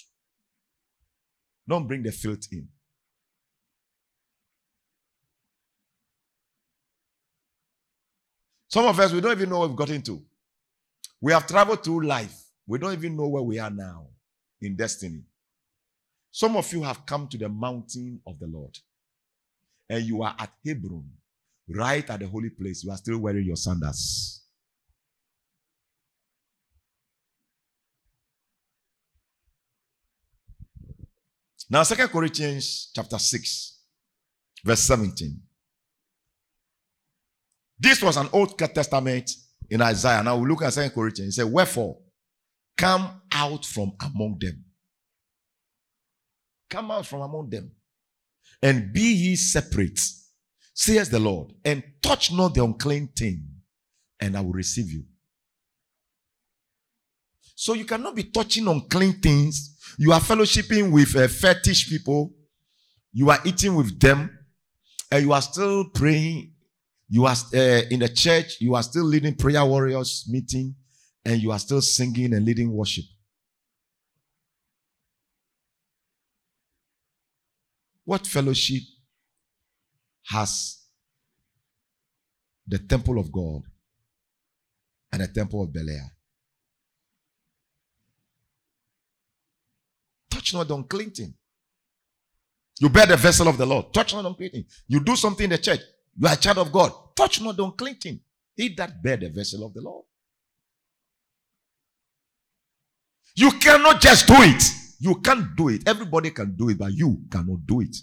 [1.67, 2.69] Don't bring the filth in.
[8.69, 10.21] Some of us, we don't even know what we've got into.
[11.21, 12.37] We have traveled through life.
[12.67, 14.09] We don't even know where we are now
[14.61, 15.23] in destiny.
[16.35, 18.77] Some of you have come to the mountain of the Lord
[19.89, 21.09] and you are at Hebron,
[21.69, 22.83] right at the holy place.
[22.83, 24.43] You are still wearing your sandals.
[31.71, 33.79] Now, Second Corinthians chapter 6,
[34.65, 35.41] verse 17.
[37.79, 39.31] This was an Old Testament
[39.71, 40.25] in Isaiah.
[40.25, 41.37] Now we look at Second Corinthians.
[41.37, 41.97] He said, Wherefore,
[42.77, 44.64] come out from among them.
[46.75, 47.71] Come out from among them.
[48.61, 50.01] And be ye separate,
[50.73, 53.47] says the Lord, and touch not the unclean thing,
[54.19, 55.05] and I will receive you.
[57.55, 59.77] So you cannot be touching unclean things.
[59.97, 62.33] You are fellowshipping with uh, fetish people.
[63.13, 64.37] You are eating with them.
[65.13, 66.55] And you are still praying.
[67.09, 68.57] You are uh, in the church.
[68.61, 70.75] You are still leading prayer warriors meeting.
[71.25, 73.05] And you are still singing and leading worship.
[78.05, 78.83] What fellowship
[80.27, 80.79] has
[82.67, 83.63] the temple of God
[85.13, 86.11] and the temple of Belial?
[90.31, 91.35] Touch not on thing.
[92.81, 93.93] You bear the vessel of the Lord.
[93.95, 94.67] Touch not on thing.
[94.89, 95.81] You do something in the church.
[96.17, 96.93] You are a child of God.
[97.17, 98.21] Touch not on thing.
[98.55, 100.05] He that bear the vessel of the Lord.
[103.37, 104.84] You cannot just do it.
[105.05, 105.87] You can't do it.
[105.87, 107.95] Everybody can do it, but you cannot do it.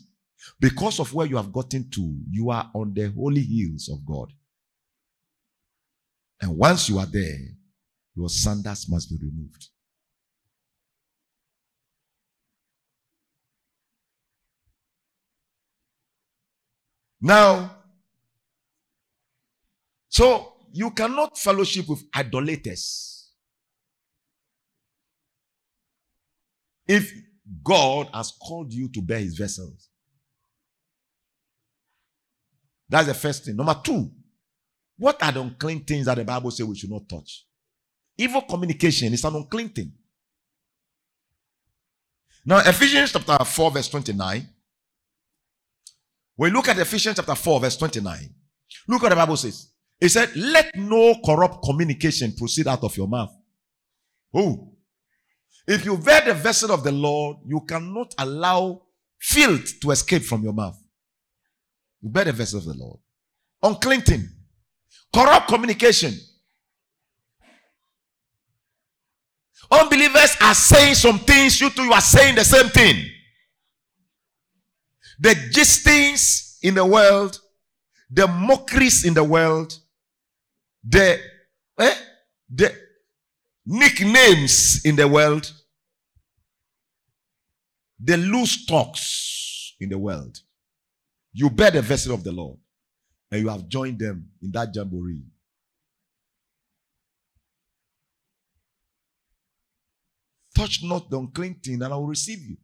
[0.59, 4.31] Because of where you have gotten to, you are on the holy hills of God.
[6.39, 7.39] And once you are there,
[8.15, 9.69] your sandals must be removed.
[17.19, 17.77] Now,
[20.07, 23.10] so you cannot fellowship with idolaters.
[26.91, 27.13] If
[27.63, 29.89] God has called you to bear his vessels.
[32.89, 33.55] That's the first thing.
[33.55, 34.11] Number two,
[34.97, 37.45] what are the unclean things that the Bible says we should not touch?
[38.17, 39.93] Evil communication is an unclean thing.
[42.45, 44.49] Now, Ephesians chapter 4, verse 29.
[46.35, 48.35] When we look at Ephesians chapter 4, verse 29,
[48.89, 49.71] look what the Bible says.
[50.01, 53.31] It said, Let no corrupt communication proceed out of your mouth.
[54.33, 54.73] Oh,
[55.67, 58.81] if you bear the vessel of the Lord, you cannot allow
[59.19, 60.77] filth to escape from your mouth.
[62.01, 62.99] You bear the vessel of the Lord.
[63.61, 64.27] Unclean thing.
[65.13, 66.13] Corrupt communication.
[69.69, 73.05] Unbelievers are saying some things, you too, you are saying the same thing.
[75.19, 77.39] The gistings in the world,
[78.09, 79.73] the mockeries in the world,
[80.83, 81.19] the,
[81.79, 81.95] eh,
[82.49, 82.75] the
[83.65, 85.51] nicknames in the world,
[87.99, 90.39] the loose talks in the world.
[91.33, 92.57] You bear the vessel of the Lord,
[93.31, 95.23] and you have joined them in that jamboree.
[100.61, 102.57] touch not the unclean thing, and I will receive you.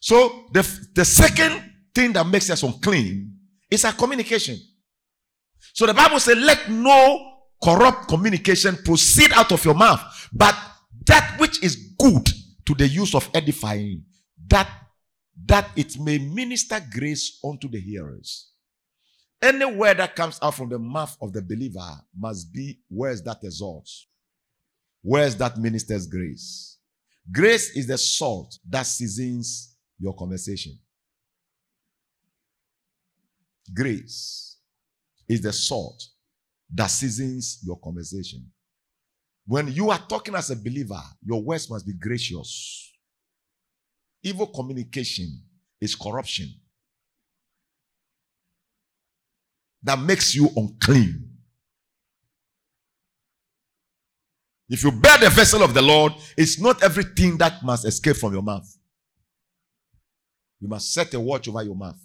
[0.00, 1.62] So the, the second
[1.94, 3.34] thing that makes us unclean
[3.70, 4.58] is our communication.
[5.72, 7.33] So the Bible says, let no
[7.64, 10.54] corrupt communication proceed out of your mouth, but
[11.06, 12.28] that which is good
[12.66, 14.04] to the use of edifying,
[14.46, 14.68] that
[15.46, 18.50] that it may minister grace unto the hearers.
[19.42, 23.38] Any word that comes out from the mouth of the believer must be words that
[23.42, 24.06] exalts,
[25.02, 26.78] words that ministers grace.
[27.32, 30.78] Grace is the salt that seasons your conversation.
[33.74, 34.58] Grace
[35.28, 36.04] is the salt
[36.72, 38.44] that seasons your conversation.
[39.46, 42.92] When you are talking as a believer, your words must be gracious.
[44.22, 45.42] Evil communication
[45.80, 46.48] is corruption
[49.82, 51.30] that makes you unclean.
[54.68, 58.32] If you bear the vessel of the Lord, it's not everything that must escape from
[58.32, 58.66] your mouth.
[60.58, 61.98] You must set a watch over your mouth.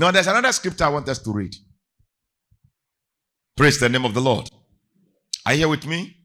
[0.00, 1.54] Now, there's another scripture I want us to read.
[3.54, 4.48] Praise the name of the Lord.
[5.44, 6.16] Are you here with me?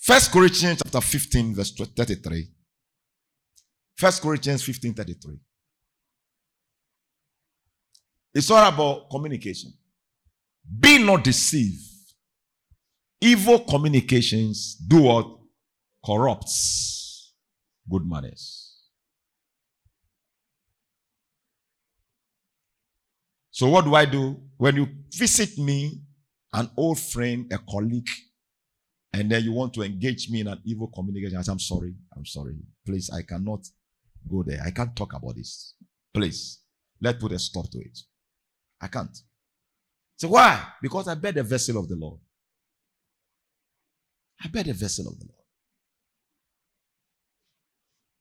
[0.00, 2.48] First Corinthians chapter 15, verse 33.
[3.94, 5.38] First Corinthians 15, 33.
[8.32, 9.74] It's all about communication.
[10.80, 11.82] Be not deceived.
[13.20, 15.26] Evil communications do what?
[16.06, 17.34] Corrupts
[17.90, 18.69] good manners.
[23.60, 24.40] So, what do I do?
[24.56, 26.00] When you visit me,
[26.50, 28.08] an old friend, a colleague,
[29.12, 31.94] and then you want to engage me in an evil communication, I say, I'm sorry,
[32.16, 32.56] I'm sorry.
[32.86, 33.66] Please, I cannot
[34.26, 34.62] go there.
[34.64, 35.74] I can't talk about this.
[36.14, 36.60] Please,
[37.02, 37.98] let's put a stop to it.
[38.80, 39.14] I can't.
[40.16, 40.66] So why?
[40.80, 42.18] Because I bear the vessel of the Lord.
[44.42, 45.44] I bear the vessel of the Lord.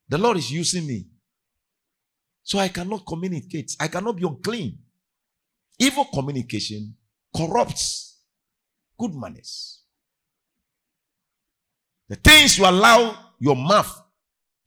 [0.09, 1.07] The Lord is using me.
[2.43, 3.71] So I cannot communicate.
[3.79, 4.79] I cannot be unclean.
[5.80, 6.93] Evil communication
[7.36, 8.17] corrupts
[8.99, 9.82] good manners.
[12.09, 14.01] The things you allow your mouth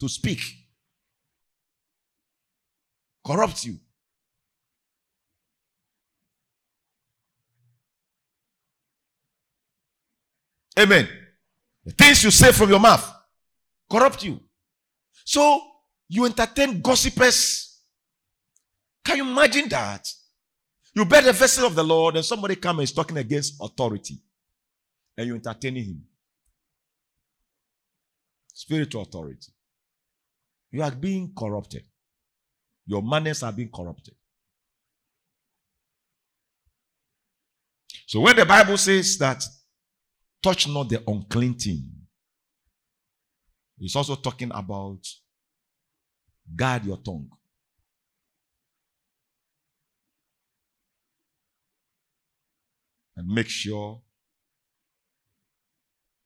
[0.00, 0.40] to speak
[3.24, 3.78] corrupt you.
[10.78, 11.08] Amen.
[11.84, 13.12] The things you say from your mouth
[13.90, 14.40] corrupt you.
[15.24, 15.60] So
[16.08, 17.80] you entertain gossipers.
[19.04, 20.08] Can you imagine that?
[20.94, 24.18] You bear the vessel of the Lord, and somebody comes and is talking against authority,
[25.16, 26.04] and you're entertaining him.
[28.52, 29.52] Spiritual authority.
[30.70, 31.84] You are being corrupted.
[32.86, 34.14] Your manners are being corrupted.
[38.06, 39.42] So when the Bible says that
[40.42, 41.90] touch not the unclean thing,
[43.78, 45.00] it's also talking about
[46.54, 47.30] guard your tongue.
[53.16, 54.00] And make sure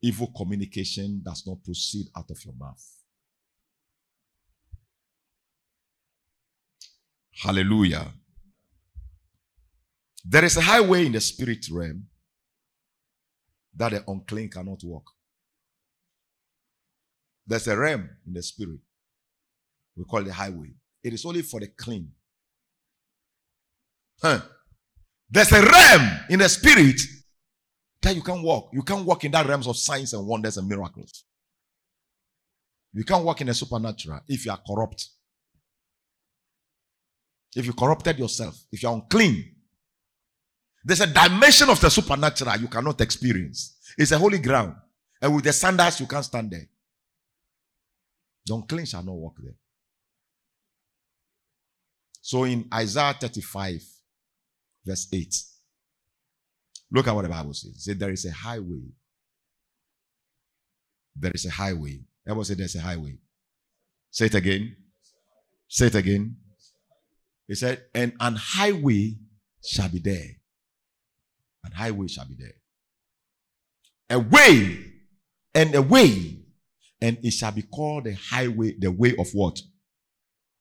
[0.03, 2.85] evil communication does not proceed out of your mouth.
[7.43, 8.13] Hallelujah.
[10.25, 12.07] There is a highway in the spirit realm
[13.75, 15.05] that the unclean cannot walk.
[17.47, 18.81] There's a realm in the spirit.
[19.97, 20.75] We call it the highway.
[21.03, 22.11] It is only for the clean.
[24.21, 24.41] Huh.
[25.29, 27.01] There's a realm in the spirit
[28.03, 28.71] that you can walk.
[28.73, 31.25] You can't walk in that realms of signs and wonders and miracles.
[32.93, 35.09] You can't walk in the supernatural if you are corrupt.
[37.55, 39.57] If you corrupted yourself, if you're unclean,
[40.85, 43.77] there's a dimension of the supernatural you cannot experience.
[43.99, 44.77] It's a holy ground.
[45.21, 46.69] And with the sandals, you can't stand there.
[48.47, 49.55] The unclean shall not walk there.
[52.21, 53.83] So in Isaiah 35,
[54.87, 55.35] verse 8.
[56.93, 57.73] Look at what the Bible says.
[57.73, 58.83] It says there is a highway.
[61.17, 62.01] There is a highway.
[62.27, 63.19] Everyone say there's a highway.
[64.11, 64.77] Say it again.
[65.69, 66.37] Say it again.
[67.49, 69.17] He said, and an highway
[69.65, 70.37] shall be there.
[71.65, 72.55] An highway shall be there.
[74.11, 74.85] A way
[75.55, 76.39] and a way.
[77.01, 79.61] And it shall be called the highway, the way of what?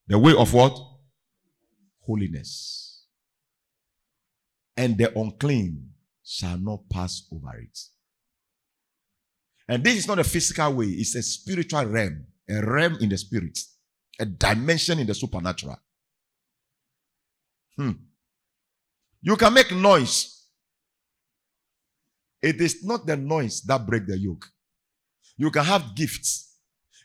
[0.06, 0.78] The way of what?
[2.04, 2.85] Holiness
[4.76, 5.90] and the unclean
[6.24, 7.78] shall not pass over it.
[9.68, 13.18] And this is not a physical way, it's a spiritual realm, a realm in the
[13.18, 13.58] spirit,
[14.20, 15.76] a dimension in the supernatural.
[17.76, 17.92] Hmm.
[19.22, 20.44] You can make noise.
[22.42, 24.46] It is not the noise that breaks the yoke.
[25.36, 26.54] You can have gifts.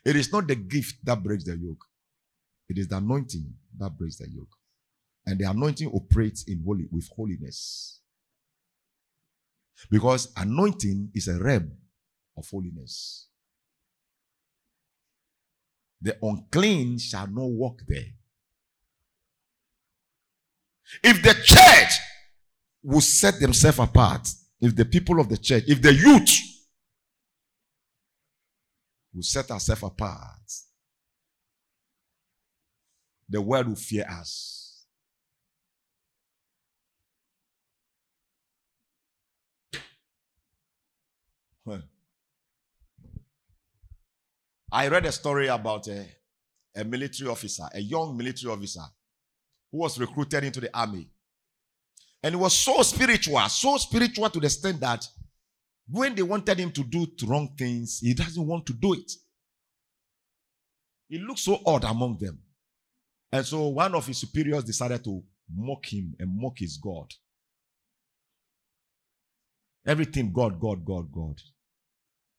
[0.04, 1.84] It is not the gift that breaks the yoke.
[2.68, 4.48] It is the anointing that breaks the yoke.
[5.26, 8.00] And the anointing operates in holy with holiness.
[9.90, 11.72] Because anointing is a realm
[12.36, 13.28] of holiness.
[16.00, 18.06] The unclean shall not walk there.
[21.02, 21.98] If the church
[22.82, 24.28] will set themselves apart,
[24.60, 26.38] if the people of the church, if the youth
[29.14, 30.40] will set ourselves apart,
[33.28, 34.61] the world will fear us.
[44.70, 46.06] I read a story about a,
[46.74, 48.84] a military officer, a young military officer,
[49.70, 51.08] who was recruited into the army.
[52.22, 55.06] And he was so spiritual, so spiritual to the extent that
[55.88, 59.12] when they wanted him to do wrong things, he doesn't want to do it.
[61.08, 62.38] He looks so odd among them.
[63.30, 65.22] And so one of his superiors decided to
[65.54, 67.12] mock him and mock his God.
[69.86, 71.40] Everything God, God, God, God.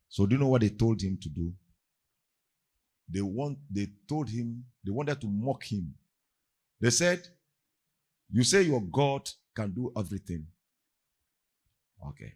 [0.09, 1.51] So do you know what they told him to do?
[3.09, 5.93] They want they told him they wanted to mock him.
[6.79, 7.21] They said,
[8.31, 10.45] You say your God can do everything.
[12.09, 12.33] Okay.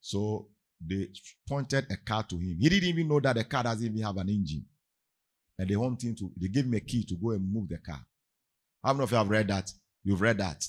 [0.00, 0.48] So
[0.84, 1.08] they
[1.46, 2.56] pointed a car to him.
[2.58, 4.64] He didn't even know that the car doesn't even have an engine.
[5.58, 7.78] And they want him to, they gave him a key to go and move the
[7.78, 8.00] car.
[8.82, 9.70] How many of you have read that?
[10.02, 10.66] You've read that.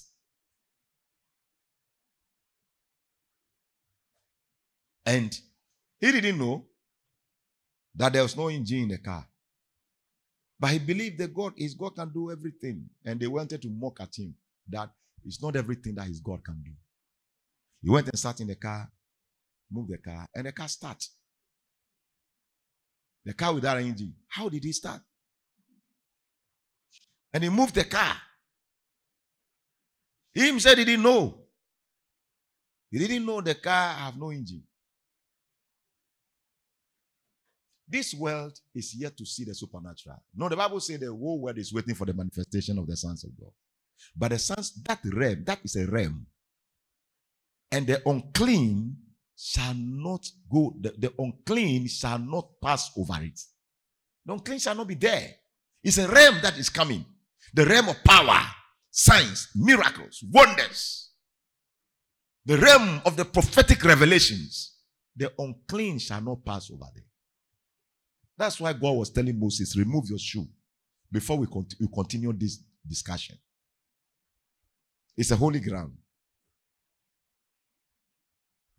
[5.06, 5.38] And
[6.00, 6.66] he didn't know
[7.96, 9.28] that there was no engine in the car.
[10.60, 12.88] But he believed that God, his God can do everything.
[13.04, 14.36] And they wanted to mock at him
[14.70, 14.90] that
[15.26, 16.72] it's not everything that his God can do.
[17.82, 18.92] He went and sat in the car,
[19.72, 21.10] moved the car, and the car started.
[23.26, 24.14] The car without an engine.
[24.28, 25.02] How did he start?
[27.34, 28.16] And he moved the car.
[30.34, 31.40] He himself didn't know.
[32.90, 34.64] He didn't know the car have no engine.
[37.92, 40.24] This world is yet to see the supernatural.
[40.34, 43.26] No, the Bible says the whole world is waiting for the manifestation of the sons
[43.26, 43.52] of God.
[44.16, 46.26] But the sons, that realm, that is a realm.
[47.70, 48.96] And the unclean
[49.38, 53.40] shall not go, the, the unclean shall not pass over it.
[54.26, 55.30] The unclean shall not be there.
[55.84, 57.04] It's a realm that is coming.
[57.54, 58.40] The realm of power,
[58.90, 61.12] signs, miracles, wonders.
[62.46, 64.78] The realm of the prophetic revelations.
[65.14, 67.04] The unclean shall not pass over there.
[68.42, 70.48] That's why God was telling Moses, remove your shoe
[71.12, 72.58] before we, cont- we continue this
[72.90, 73.38] discussion.
[75.16, 75.94] It's a holy ground.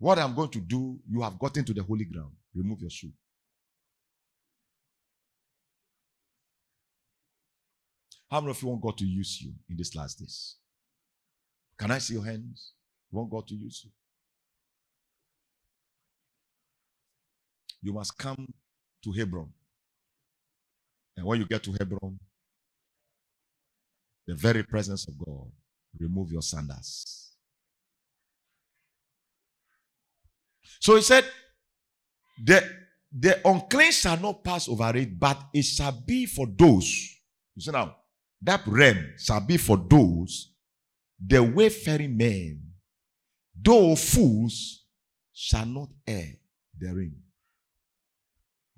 [0.01, 2.33] What I'm going to do, you have gotten to the holy ground.
[2.53, 3.13] Remove your shoe.
[8.29, 10.57] How many of you want God to use you in these last days?
[11.79, 12.73] Can I see your hands?
[13.13, 13.91] You want God to use you?
[17.81, 18.53] You must come
[19.05, 19.53] to Hebron.
[21.17, 22.19] And when you get to Hebron,
[24.27, 25.51] the very presence of God,
[25.99, 27.35] remove your sandals.
[30.81, 31.25] So he said,
[32.45, 32.63] the,
[33.13, 36.87] the unclean shall not pass over it, but it shall be for those.
[37.55, 37.97] You see now,
[38.41, 40.53] that realm shall be for those,
[41.25, 42.63] the wayfaring men,
[43.55, 44.87] though fools
[45.33, 46.33] shall not err
[46.77, 47.22] therein.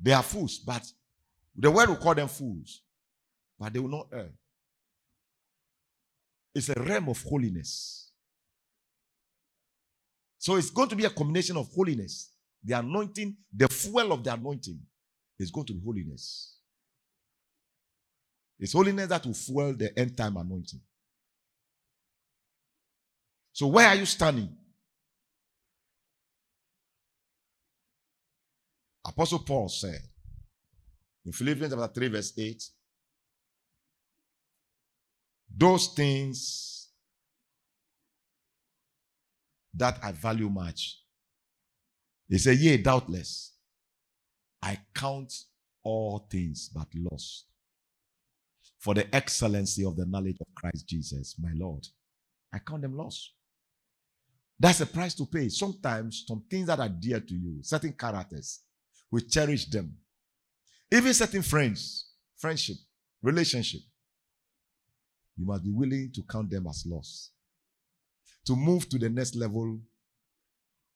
[0.05, 0.87] They are fools, but
[1.57, 2.83] the world will call them fools,
[3.59, 4.29] but they will not err.
[6.55, 8.11] It's a realm of holiness.
[10.37, 12.35] So it's going to be a combination of holiness.
[12.63, 14.79] The anointing, the fuel of the anointing
[15.39, 16.59] is going to be holiness.
[18.61, 20.81] It's holiness that will fuel the end time anointing.
[23.55, 24.55] So, where are you standing?
[29.07, 30.01] Apostle Paul said
[31.25, 32.63] in Philippians chapter 3, verse 8,
[35.57, 36.89] those things
[39.75, 41.01] that I value much.
[42.29, 43.53] He said, Yea, doubtless,
[44.63, 45.33] I count
[45.83, 47.47] all things but lost
[48.79, 51.87] for the excellency of the knowledge of Christ Jesus, my Lord.
[52.53, 53.33] I count them lost.
[54.59, 55.49] That's a price to pay.
[55.49, 58.61] Sometimes, some things that are dear to you, certain characters,
[59.15, 59.97] we cherish them.
[60.91, 62.75] Even certain friends, friendship,
[63.23, 63.83] relationship,
[65.37, 67.31] you must be willing to count them as loss.
[68.45, 69.79] to move to the next level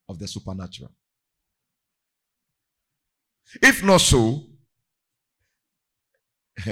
[0.09, 0.91] of the supernatural.
[3.63, 4.47] If not so,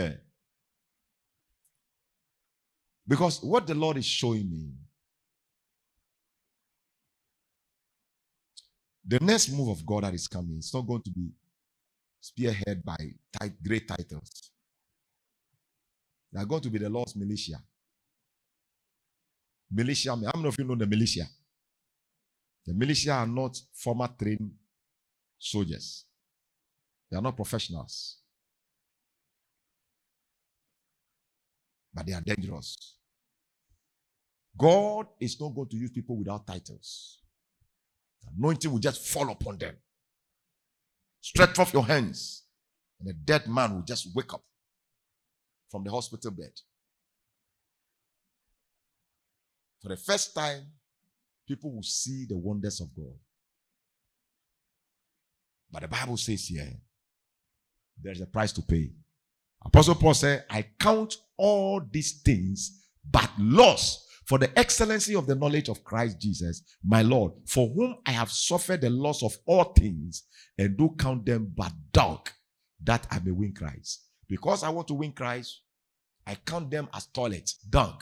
[3.09, 4.73] because what the Lord is showing me,
[9.07, 11.31] the next move of God that is coming is not going to be
[12.21, 12.97] spearhead by
[13.65, 14.51] great titles.
[16.33, 17.63] They are going to be the Lord's militia.
[19.71, 21.25] Militia, how many of you know the militia?
[22.67, 24.51] The militia are not former trained
[25.39, 26.05] soldiers.
[27.11, 28.19] They are not professionals.
[31.95, 32.97] But they are dangerous.
[34.59, 37.23] God is not going to use people without titles.
[38.27, 39.77] The anointing will just fall upon them.
[41.21, 42.45] Stretch off your hands,
[43.01, 44.45] and a dead man will just wake up
[45.71, 46.53] from the hospital bed.
[49.83, 50.67] For the first time,
[51.47, 53.15] people will see the wonders of God.
[55.71, 56.73] But the Bible says here,
[58.01, 58.93] there's a price to pay.
[59.65, 65.37] Apostle Paul said, I count all these things but loss for the excellency of the
[65.37, 69.65] knowledge of Christ Jesus, my Lord, for whom I have suffered the loss of all
[69.65, 70.25] things
[70.59, 72.21] and do count them but dung
[72.83, 74.05] that I may win Christ.
[74.29, 75.63] Because I want to win Christ,
[76.27, 78.01] I count them as toilets, dung,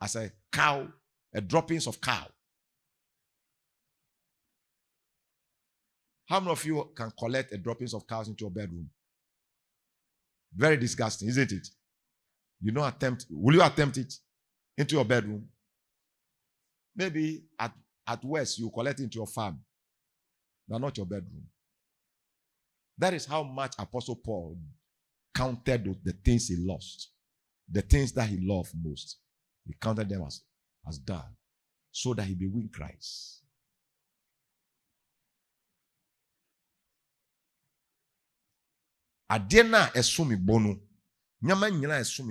[0.00, 0.88] as a cow,
[1.34, 2.26] a droppings of cow.
[6.26, 8.88] How many of you can collect a droppings of cows into your bedroom?
[10.54, 11.68] Very disgusting, isn't it?
[12.60, 13.26] You don't attempt.
[13.30, 14.14] Will you attempt it
[14.78, 15.46] into your bedroom?
[16.96, 17.72] Maybe at,
[18.06, 19.60] at West you collect into your farm,
[20.66, 21.44] but not your bedroom.
[22.96, 24.56] That is how much Apostle Paul
[25.34, 27.10] counted the things he lost,
[27.70, 29.18] the things that he loved most.
[29.66, 30.40] He counted them as,
[30.88, 31.36] as done
[31.92, 33.42] so that he may win Christ.
[39.30, 40.36] adeɛ no a ɛso me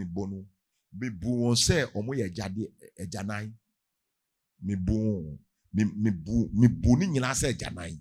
[0.04, 0.45] bɔ no
[1.00, 2.62] mebu wɔn sɛ wɔn yɛ agyade
[3.02, 3.45] agyanan
[4.66, 5.38] mebu wɔn
[6.04, 7.93] mebu mebu ne nyinaa sɛ agyanan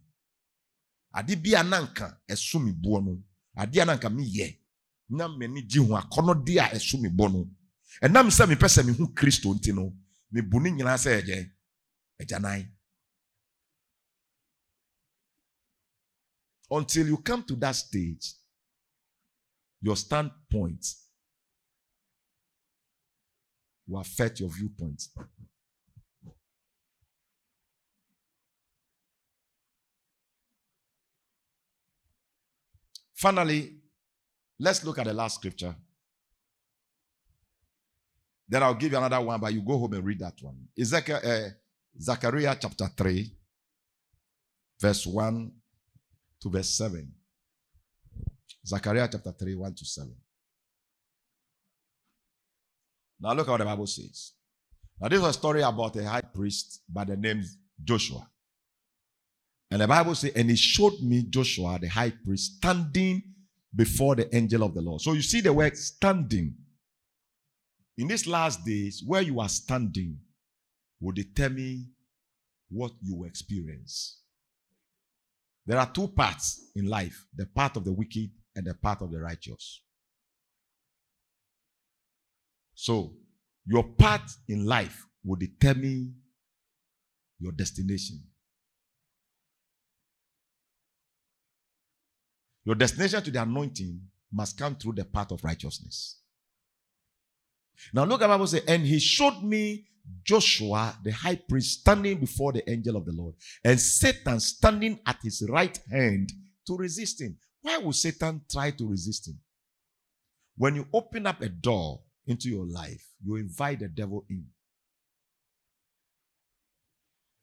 [1.18, 3.12] ade bi a nanka ɛso me boɔ no
[3.60, 4.46] adeɛ a nanka meyɛ
[5.08, 7.40] na m'ani gye ho akɔnɔde a ɛso me bɔ no
[8.04, 9.92] ɛnam sɛ mepɛ sɛ mehu kristo nti no
[10.32, 11.38] mebu ne nyinaa sɛ ɛgyɛ
[12.20, 12.72] agyanan
[16.70, 18.34] until you come to that stage
[19.80, 20.84] your standpoint
[23.86, 25.08] will affect your viewpoint.
[33.14, 33.74] Finally,
[34.58, 35.74] let's look at the last scripture.
[38.48, 40.68] Then I'll give you another one, but you go home and read that one.
[40.78, 41.48] Ezekiel, uh,
[42.00, 43.32] Zechariah chapter 3,
[44.78, 45.50] verse 1
[46.40, 47.10] to verse 7.
[48.66, 50.14] Zechariah chapter 3, 1 to 7.
[53.20, 54.32] Now look at what the Bible says.
[55.00, 57.44] Now, this is a story about a high priest by the name
[57.82, 58.26] Joshua.
[59.70, 63.22] And the Bible says, and he showed me Joshua, the high priest, standing
[63.74, 65.00] before the angel of the Lord.
[65.00, 66.54] So you see the word standing.
[67.98, 70.18] In these last days, where you are standing
[71.00, 71.90] will determine
[72.70, 74.20] what you experience.
[75.66, 79.10] There are two parts in life the path of the wicked and the path of
[79.10, 79.82] the righteous.
[82.76, 83.14] So,
[83.66, 86.14] your path in life will determine
[87.40, 88.22] your destination.
[92.64, 94.00] Your destination to the anointing
[94.32, 96.20] must come through the path of righteousness.
[97.94, 99.86] Now look at the Bible say, and he showed me
[100.22, 105.18] Joshua, the high priest, standing before the angel of the Lord, and Satan standing at
[105.22, 106.30] his right hand
[106.66, 107.38] to resist him.
[107.62, 109.38] Why would Satan try to resist him?
[110.56, 114.44] When you open up a door into your life, you invite the devil in.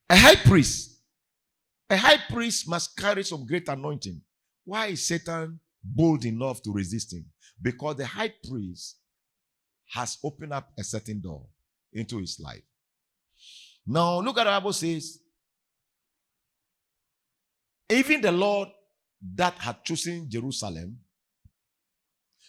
[0.10, 1.00] A high priest,
[1.90, 4.22] a high priest must carry some great anointing.
[4.66, 7.26] Why is Satan bold enough to resist him?
[7.62, 8.98] Because the high priest
[9.94, 11.46] has opened up a certain door
[11.94, 12.64] into his life.
[13.86, 15.20] Now, look at the Bible says,
[17.90, 18.70] even the Lord
[19.36, 20.98] that had chosen Jerusalem,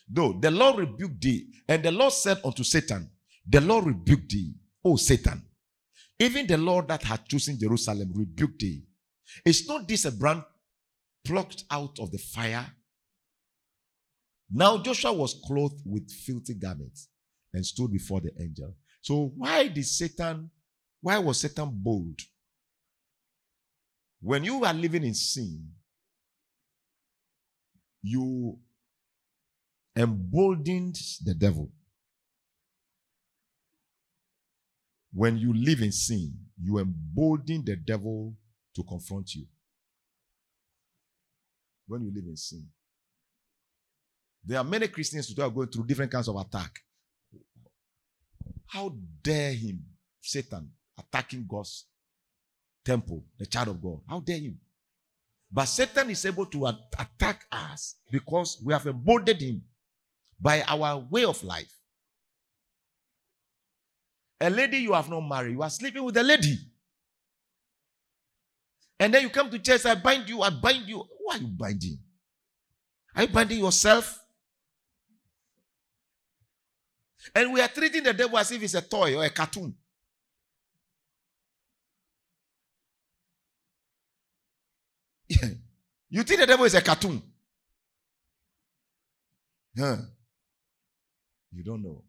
[0.08, 3.10] though the Lord rebuked thee, and the Lord said unto Satan,
[3.46, 5.42] The Lord rebuked thee, O Satan.
[6.18, 8.82] Even the Lord that had chosen Jerusalem rebuked thee.
[9.44, 10.44] Is not this a brand
[11.24, 12.66] plucked out of the fire?
[14.50, 17.08] Now Joshua was clothed with filthy garments
[17.52, 18.74] and stood before the angel.
[19.00, 20.50] So why did Satan
[21.04, 22.18] Why was Satan bold?
[24.22, 25.68] When you are living in sin,
[28.00, 28.58] you
[29.96, 31.70] emboldened the devil.
[35.12, 38.34] When you live in sin, you embolden the devil
[38.74, 39.46] to confront you.
[41.86, 42.66] When you live in sin,
[44.44, 46.80] there are many Christians who are going through different kinds of attack.
[48.66, 48.92] How
[49.22, 49.84] dare him,
[50.20, 51.86] Satan, attacking God's
[52.84, 54.00] temple, the child of God?
[54.08, 54.58] How dare him?
[55.50, 59.62] But Satan is able to attack us because we have emboldened him
[60.44, 61.72] by our way of life.
[64.42, 66.58] A lady you have not married, you are sleeping with a lady.
[69.00, 71.02] And then you come to church, I bind you, I bind you.
[71.18, 71.98] Why are you binding?
[73.16, 74.20] Are you binding yourself?
[77.34, 79.74] And we are treating the devil as if it's a toy or a cartoon.
[86.10, 87.20] You think the devil is a cartoon?
[89.76, 89.96] Huh?
[91.54, 92.02] You don't know.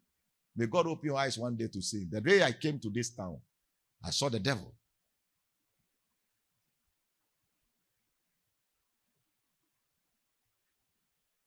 [0.55, 2.05] May God open your eyes one day to see.
[2.09, 3.37] The day I came to this town,
[4.03, 4.73] I saw the devil.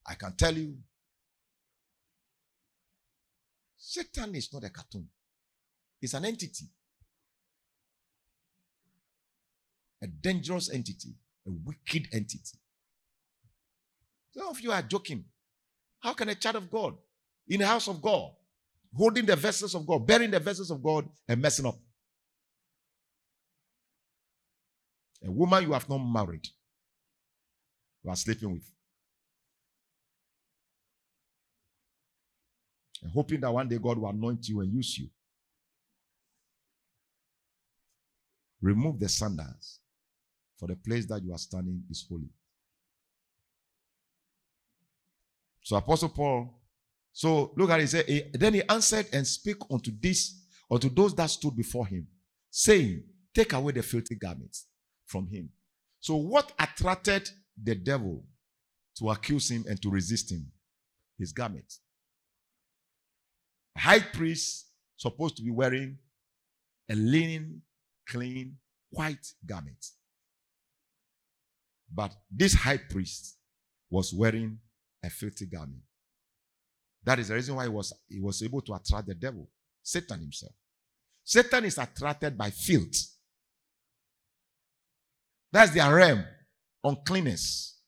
[0.05, 0.75] I can tell you,
[3.77, 5.07] Satan is not a cartoon,
[6.01, 6.65] it's an entity,
[10.01, 11.09] a dangerous entity,
[11.47, 12.57] a wicked entity.
[14.31, 15.25] Some of you are joking.
[15.99, 16.95] How can a child of God
[17.49, 18.31] in the house of God,
[18.95, 21.77] holding the vessels of God, bearing the vessels of God, and messing up?
[25.25, 26.47] A woman you have not married,
[28.03, 28.71] you are sleeping with.
[33.01, 35.09] And hoping that one day God will anoint you and use you.
[38.61, 39.79] Remove the sandals,
[40.57, 42.29] for the place that you are standing is holy.
[45.61, 46.58] So Apostle Paul,
[47.19, 50.41] so look at it, say, then he answered and speak unto this,
[50.71, 52.07] unto those that stood before him,
[52.49, 53.03] saying,
[53.35, 54.67] Take away the filthy garments
[55.05, 55.49] from him.
[55.99, 57.29] So what attracted
[57.61, 58.23] the devil
[58.99, 60.49] to accuse him and to resist him?
[61.17, 61.81] His garments.
[63.77, 65.97] High priest supposed to be wearing
[66.89, 67.63] a linen,
[68.07, 68.55] clean,
[68.91, 69.85] white garment.
[71.93, 73.35] But this high priest
[73.89, 74.59] was wearing
[75.03, 75.81] a filthy garment.
[77.03, 79.49] That is the reason why he was, he was able to attract the devil,
[79.81, 80.53] Satan himself.
[81.23, 82.95] Satan is attracted by filth.
[85.51, 86.23] That's their realm.
[86.83, 87.79] Uncleanness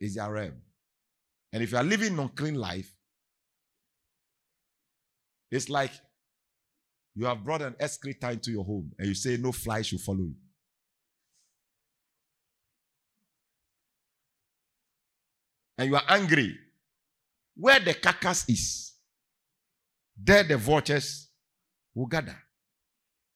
[0.00, 0.60] is their realm.
[1.52, 2.90] And if you are living an unclean life,
[5.50, 5.92] it's like
[7.14, 10.18] you have brought an excreta into your home and you say no fly should follow
[10.18, 10.34] you.
[15.76, 16.56] And you are angry.
[17.62, 18.92] Where the carcass is,
[20.20, 21.28] there the vultures
[21.94, 22.36] will gather.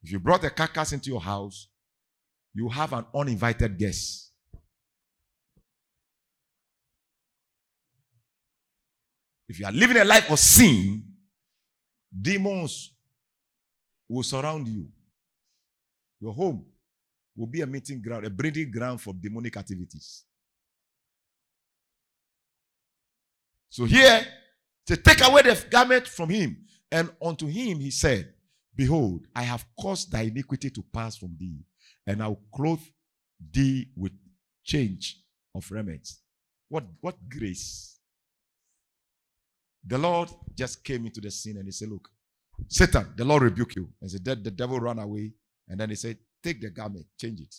[0.03, 1.69] If you brought a carcass into your house,
[2.53, 4.33] you have an uninvited guest.
[9.49, 11.05] If you are living a life of sin,
[12.21, 12.97] demons
[14.09, 14.89] will surround you.
[16.21, 16.67] Your home
[17.37, 20.25] will be a meeting ground, a breeding ground for demonic activities.
[23.77, 24.27] So here,
[24.87, 26.57] to take away the garment from him,
[26.91, 28.33] and unto him he said,
[28.75, 31.61] Behold, I have caused thy iniquity to pass from thee,
[32.07, 32.81] and I'll clothe
[33.53, 34.13] thee with
[34.65, 35.21] change
[35.55, 36.09] of raiment.
[36.71, 37.99] What, what grace?
[39.87, 42.09] The Lord just came into the scene and he said, Look,
[42.69, 43.91] Satan, the Lord rebuke you.
[44.01, 45.35] And said, The devil ran away.
[45.69, 47.55] And then he said, Take the garment, change it.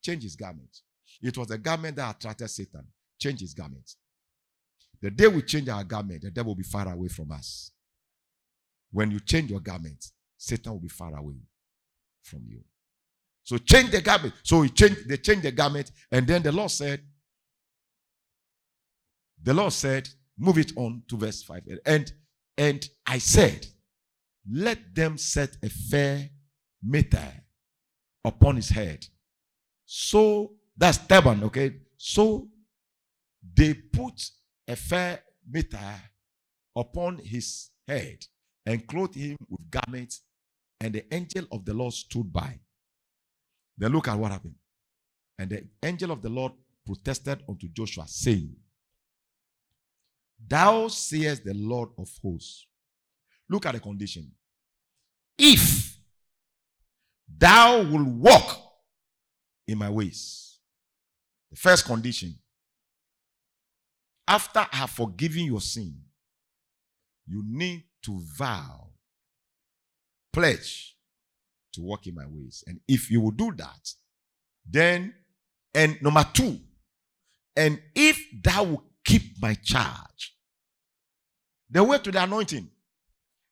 [0.00, 0.82] Change his garment.
[1.20, 2.86] It was the garment that attracted Satan.
[3.20, 3.96] Change his garment.
[5.02, 7.70] The day we change our garment, the devil will be far away from us.
[8.90, 11.36] When you change your garment, Satan will be far away
[12.22, 12.60] from you.
[13.42, 14.34] So change the garment.
[14.42, 17.00] So he changed, they changed the garment, and then the Lord said,
[19.42, 21.62] the Lord said, move it on to verse 5.
[21.84, 22.12] And
[22.58, 23.66] and I said,
[24.50, 26.28] let them set a fair
[26.82, 27.44] mitre
[28.24, 29.06] upon his head.
[29.84, 31.76] So that's turban, okay?
[31.96, 32.48] So
[33.54, 34.30] they put
[34.68, 36.02] a fair mitre
[36.74, 38.24] upon his head
[38.64, 40.22] and clothed him with garments,
[40.80, 42.58] and the angel of the Lord stood by.
[43.78, 44.56] Then look at what happened.
[45.38, 46.52] And the angel of the Lord
[46.84, 48.56] protested unto Joshua, saying,
[50.46, 52.66] Thou seest the Lord of hosts.
[53.48, 54.32] Look at the condition.
[55.38, 55.98] If
[57.28, 58.66] thou will walk
[59.66, 60.58] in my ways.
[61.50, 62.34] The first condition
[64.28, 65.94] after I have forgiven your sin,
[67.26, 68.90] you need to vow,
[70.32, 70.96] pledge
[71.72, 72.64] to walk in my ways.
[72.66, 73.92] And if you will do that,
[74.68, 75.14] then,
[75.74, 76.58] and number two,
[77.56, 80.34] and if thou will keep my charge,
[81.70, 82.68] the way to the anointing.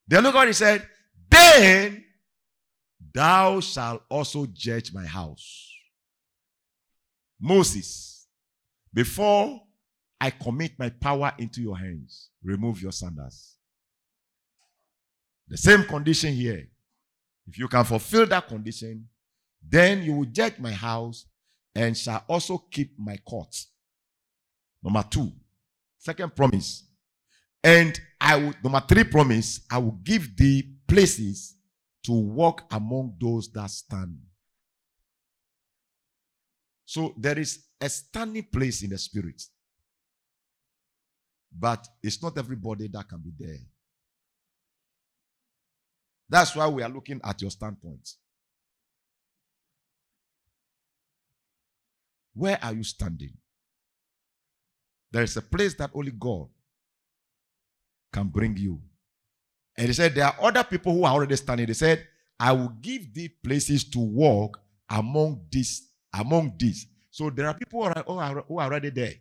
[0.07, 0.87] Then look what he said,
[1.31, 2.05] then
[3.13, 5.71] thou shalt also judge my house.
[7.41, 8.27] Moses,
[8.93, 9.61] before
[10.21, 13.57] I commit my power into your hands, remove your sandals.
[15.49, 16.69] The same condition here.
[17.47, 19.07] If you can fulfill that condition,
[19.63, 21.27] then you will judge my house
[21.75, 23.69] and shall also keep my courts.
[24.83, 25.33] Number two,
[25.99, 26.85] second promise.
[27.63, 31.57] And I will, number three promise, I will give thee places
[32.05, 34.19] to walk among those that stand.
[36.85, 39.43] So there is a standing place in the spirit.
[41.57, 43.59] But it's not everybody that can be there.
[46.29, 48.09] That's why we are looking at your standpoint.
[52.35, 53.35] Where are you standing?
[55.13, 56.49] There is a place that only God
[58.13, 58.81] can bring you.
[59.77, 61.67] And he said, There are other people who are already standing.
[61.67, 62.07] They said,
[62.39, 66.87] I will give thee places to walk among these, among these.
[67.11, 69.15] So there are people who are, who are already there.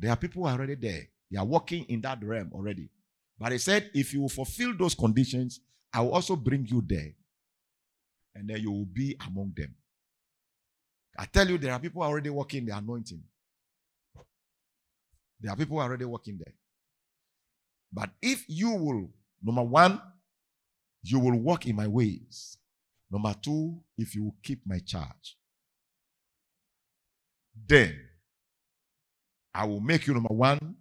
[0.00, 1.02] There are people who are already there.
[1.30, 2.88] They are walking in that realm already.
[3.38, 5.60] But he said, if you will fulfill those conditions,
[5.92, 7.12] I will also bring you there.
[8.34, 9.74] And then you will be among them.
[11.18, 13.22] I tell you, there are people already walking the anointing.
[15.40, 16.54] There are people already working there.
[17.92, 19.10] But if you will,
[19.42, 20.00] number one,
[21.02, 22.56] you will walk in my ways.
[23.10, 25.36] Number two, if you will keep my charge,
[27.66, 27.98] then
[29.54, 30.76] I will make you number one.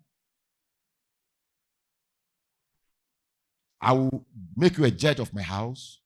[3.82, 6.02] I will make you a judge of my house.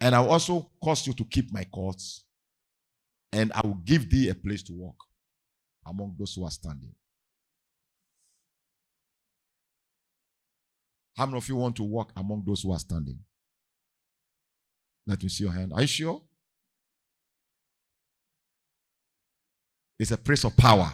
[0.00, 2.24] And I will also cause you to keep my courts.
[3.32, 4.96] And I will give thee a place to walk
[5.86, 6.94] among those who are standing.
[11.16, 13.18] How many of you want to walk among those who are standing?
[15.06, 15.72] Let me see your hand.
[15.72, 16.20] Are you sure?
[19.98, 20.92] It's a place of power.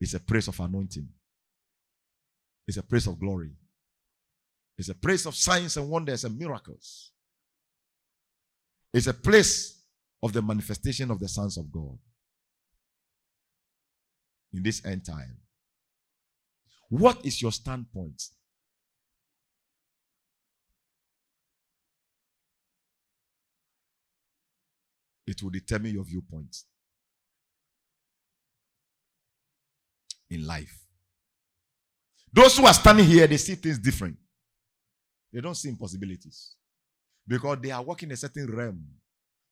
[0.00, 1.08] It's a place of anointing.
[2.66, 3.50] It's a place of glory.
[4.78, 7.12] It's a place of signs and wonders and miracles.
[8.94, 9.82] It's a place
[10.22, 11.98] of the manifestation of the sons of God
[14.52, 15.36] in this end time.
[16.88, 18.22] What is your standpoint?
[25.26, 26.56] It will determine your viewpoint.
[30.30, 30.76] In life.
[32.32, 34.16] Those who are standing here, they see things different.
[35.32, 36.54] They don't see impossibilities.
[37.26, 38.84] Because they are working a certain realm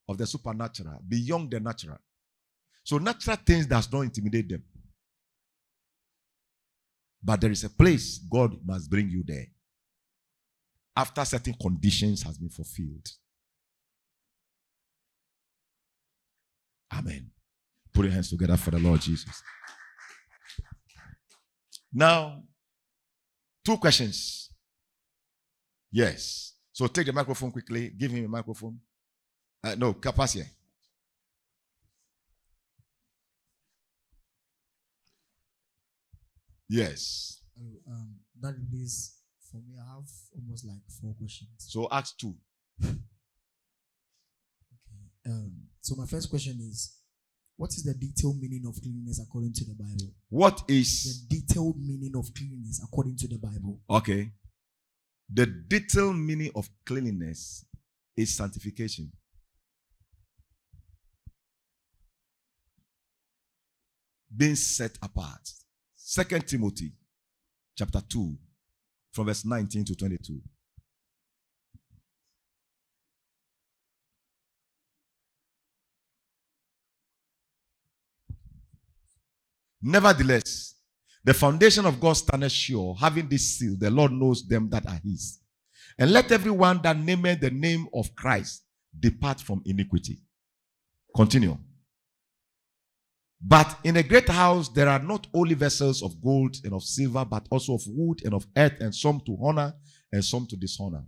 [0.08, 1.98] of the supernatural, beyond the natural.
[2.82, 4.62] So natural things does not intimidate them.
[7.22, 9.46] But there is a place God must bring you there.
[10.96, 13.08] After certain conditions has been fulfilled.
[16.92, 17.30] Amen.
[17.92, 19.42] Put your hands together for the Lord Jesus.
[21.92, 22.42] Now,
[23.64, 24.50] two questions.
[25.90, 26.54] Yes.
[26.72, 27.90] So take the microphone quickly.
[27.96, 28.78] Give him a microphone.
[29.64, 30.44] Uh, no, capacity.
[36.68, 37.42] Yes.
[37.58, 39.16] Oh, um, that is
[39.50, 39.74] for me.
[39.80, 40.04] I have
[40.36, 41.50] almost like four questions.
[41.58, 42.34] So ask two.
[44.70, 45.32] Okay.
[45.34, 46.97] Um, so my first question is,
[47.58, 50.14] what is the detailed meaning of cleanliness according to the Bible?
[50.28, 53.80] What is The detailed meaning of cleanliness according to the Bible.
[53.90, 54.30] okay?
[55.30, 57.66] The detailed meaning of cleanliness
[58.16, 59.10] is sanctification.
[64.34, 65.50] Being set apart.
[65.96, 66.92] Second Timothy
[67.76, 68.36] chapter 2,
[69.12, 70.40] from verse 19 to 22.
[79.88, 80.74] Nevertheless,
[81.24, 85.00] the foundation of God standeth sure, having this seal, the Lord knows them that are
[85.02, 85.40] his.
[85.98, 88.64] And let everyone that nameth the name of Christ
[89.00, 90.20] depart from iniquity.
[91.16, 91.56] Continue.
[93.40, 97.24] But in a great house there are not only vessels of gold and of silver,
[97.24, 99.72] but also of wood and of earth, and some to honor
[100.12, 101.04] and some to dishonor.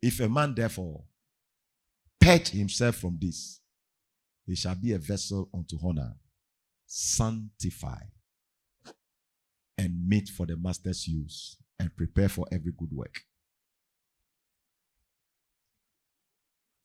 [0.00, 1.02] If a man therefore
[2.20, 3.60] purge himself from this,
[4.46, 6.14] he shall be a vessel unto honor,
[6.86, 8.10] sanctified,
[9.76, 13.20] and meet for the master's use, and prepare for every good work.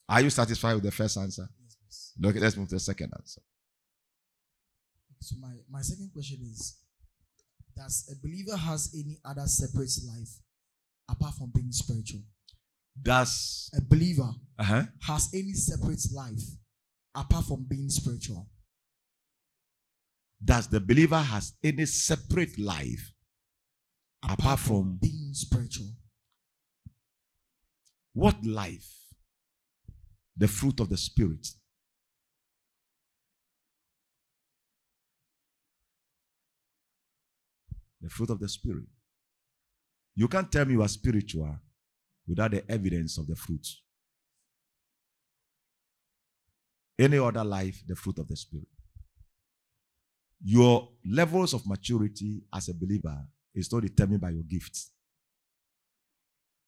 [0.09, 1.47] Are you satisfied with the first answer?
[1.85, 2.13] Yes.
[2.23, 3.41] Okay, let's move to the second answer.
[5.21, 6.79] So my, my second question is
[7.77, 10.29] Does a believer has any other separate life
[11.09, 12.21] apart from being spiritual?
[13.01, 14.83] Does A believer uh-huh.
[15.03, 16.41] has any separate life
[17.15, 18.47] apart from being spiritual?
[20.43, 23.13] does the believer has any separate life
[24.27, 25.87] apart from being spiritual.
[28.13, 28.89] what life?
[30.35, 31.47] The fruit of the spirit.
[38.01, 38.85] The fruit of the spirit.
[40.15, 41.55] You can't tell me you are spiritual
[42.27, 43.65] without the evidence of the fruit.
[47.01, 48.67] Any other life, the fruit of the spirit.
[50.43, 53.17] Your levels of maturity as a believer
[53.55, 54.91] is not determined by your gifts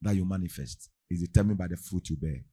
[0.02, 2.44] that you manifest, is determined by the fruit you bear.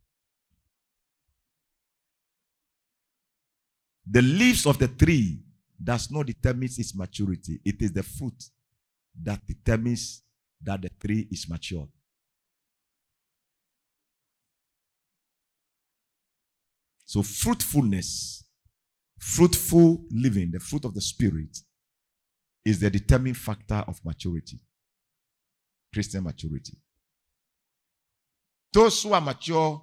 [4.11, 5.43] The leaves of the tree
[5.83, 7.61] does not determine its maturity.
[7.65, 8.45] It is the fruit
[9.23, 10.23] that determines
[10.63, 11.89] that the tree is mature.
[17.11, 18.45] So, fruitfulness,
[19.19, 21.59] fruitful living, the fruit of the Spirit,
[22.65, 24.61] is the determining factor of maturity,
[25.93, 26.75] Christian maturity.
[28.73, 29.83] Those who are mature,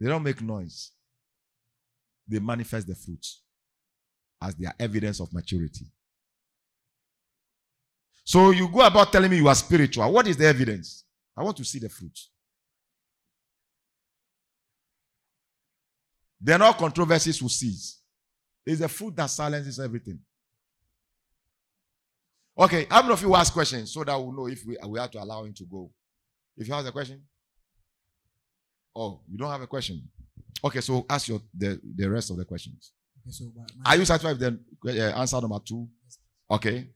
[0.00, 0.92] they don't make noise,
[2.26, 3.42] they manifest the fruits
[4.40, 5.84] as their evidence of maturity.
[8.24, 10.10] So you go about telling me you are spiritual.
[10.10, 11.04] What is the evidence?
[11.36, 12.18] I want to see the fruit.
[16.40, 18.00] Then all controversies will cease.
[18.64, 20.18] It's the fruit that silences everything.
[22.58, 25.10] Okay, how many of you ask questions so that we'll know if we, we have
[25.12, 25.90] to allow him to go?
[26.56, 27.22] If you have a question?
[28.94, 30.08] Oh, you don't have a question?
[30.64, 32.92] Okay, so ask your the, the rest of the questions.
[33.22, 33.52] Okay, so
[33.86, 35.88] Are you satisfied with the uh, answer number two?
[36.50, 36.88] Okay.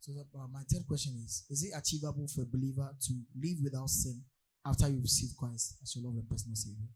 [0.00, 3.88] so uh, my third question is: Is it achievable for a believer to live without
[3.88, 4.20] sin
[4.66, 6.88] after you receive Christ as your Lord and personal Savior?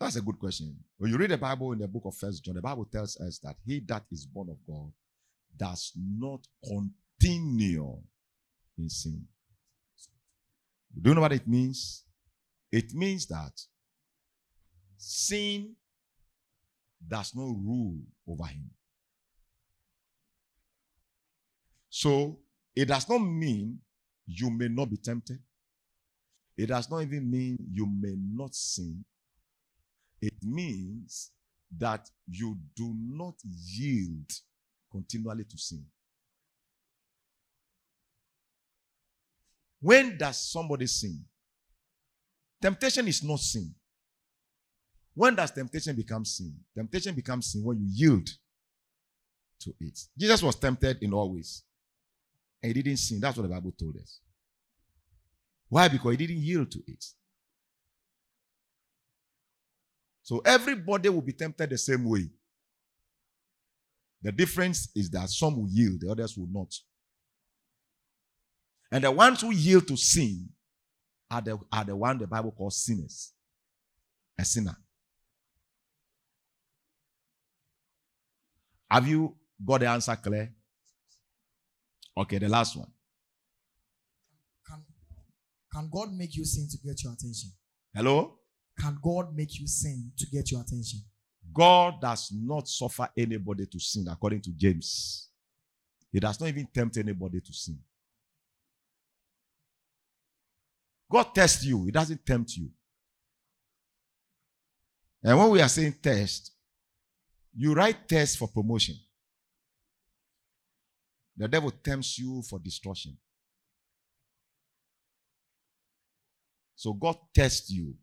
[0.00, 0.76] That's a good question.
[0.96, 3.38] When you read the Bible in the book of First John, the Bible tells us
[3.40, 4.92] that he that is born of God
[5.56, 7.96] does not continue
[8.78, 9.26] in sin.
[11.00, 12.04] Do you know what it means?
[12.70, 13.52] It means that
[14.96, 15.74] sin
[17.06, 18.70] does not rule over him.
[21.90, 22.38] So
[22.74, 23.80] it does not mean
[24.26, 25.40] you may not be tempted.
[26.56, 29.04] It does not even mean you may not sin.
[30.20, 31.30] It means
[31.78, 34.30] that you do not yield
[34.90, 35.84] continually to sin.
[39.80, 41.24] When does somebody sin?
[42.60, 43.72] Temptation is not sin.
[45.14, 46.54] When does temptation become sin?
[46.74, 48.28] Temptation becomes sin when you yield
[49.60, 49.98] to it.
[50.16, 51.62] Jesus was tempted in all ways.
[52.62, 53.20] And he didn't sin.
[53.20, 54.20] That's what the Bible told us.
[55.68, 55.88] Why?
[55.88, 57.04] Because he didn't yield to it.
[60.28, 62.28] So everybody will be tempted the same way.
[64.20, 66.70] The difference is that some will yield, the others will not.
[68.92, 70.50] And the ones who yield to sin
[71.30, 73.32] are the, are the one the Bible calls sinners.
[74.38, 74.76] A sinner.
[78.90, 80.52] Have you got the answer clear?
[82.18, 82.92] Okay, the last one.
[84.66, 84.84] Can
[85.72, 87.50] can God make you sin to get your attention?
[87.94, 88.37] Hello?
[88.78, 91.00] Can God make you sin to get your attention?
[91.52, 95.28] God does not suffer anybody to sin, according to James.
[96.12, 97.78] He does not even tempt anybody to sin.
[101.10, 102.70] God tests you, He doesn't tempt you.
[105.22, 106.52] And when we are saying test,
[107.56, 108.94] you write test for promotion.
[111.36, 113.16] The devil tempts you for destruction.
[116.76, 117.94] So God tests you.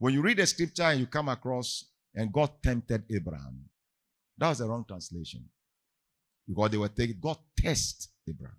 [0.00, 1.84] When you read the scripture and you come across
[2.14, 3.66] and God tempted Abraham,
[4.38, 5.44] that was the wrong translation.
[6.48, 8.56] Because they were taking God test Abraham.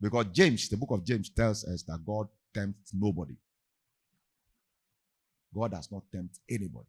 [0.00, 3.34] Because James, the book of James tells us that God tempts nobody.
[5.52, 6.86] God does not tempt anybody.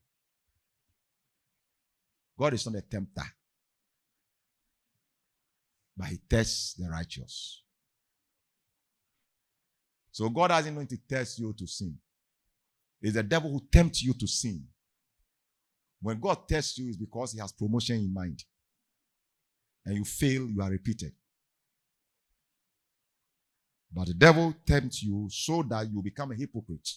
[2.38, 3.24] God is not a tempter,
[5.98, 7.64] but He tests the righteous.
[10.18, 11.95] So God hasn't going to test you to sin.
[12.99, 14.63] It's the devil who tempts you to sin.
[16.01, 18.43] When God tests you, it's because he has promotion in mind.
[19.86, 21.11] And you fail, you are repeated.
[23.93, 26.89] But the devil tempts you so that you become a hypocrite.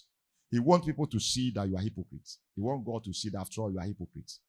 [0.50, 2.38] He wants people to see that you are hypocrites.
[2.56, 4.40] He wants God to see that after all you are hypocrites.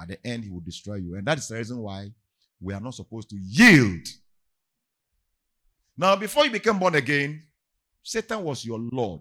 [0.00, 1.16] At the end, he will destroy you.
[1.16, 2.12] And that is the reason why
[2.60, 4.06] we are not supposed to yield.
[6.02, 7.40] Now, before you became born again,
[8.02, 9.20] Satan was your Lord.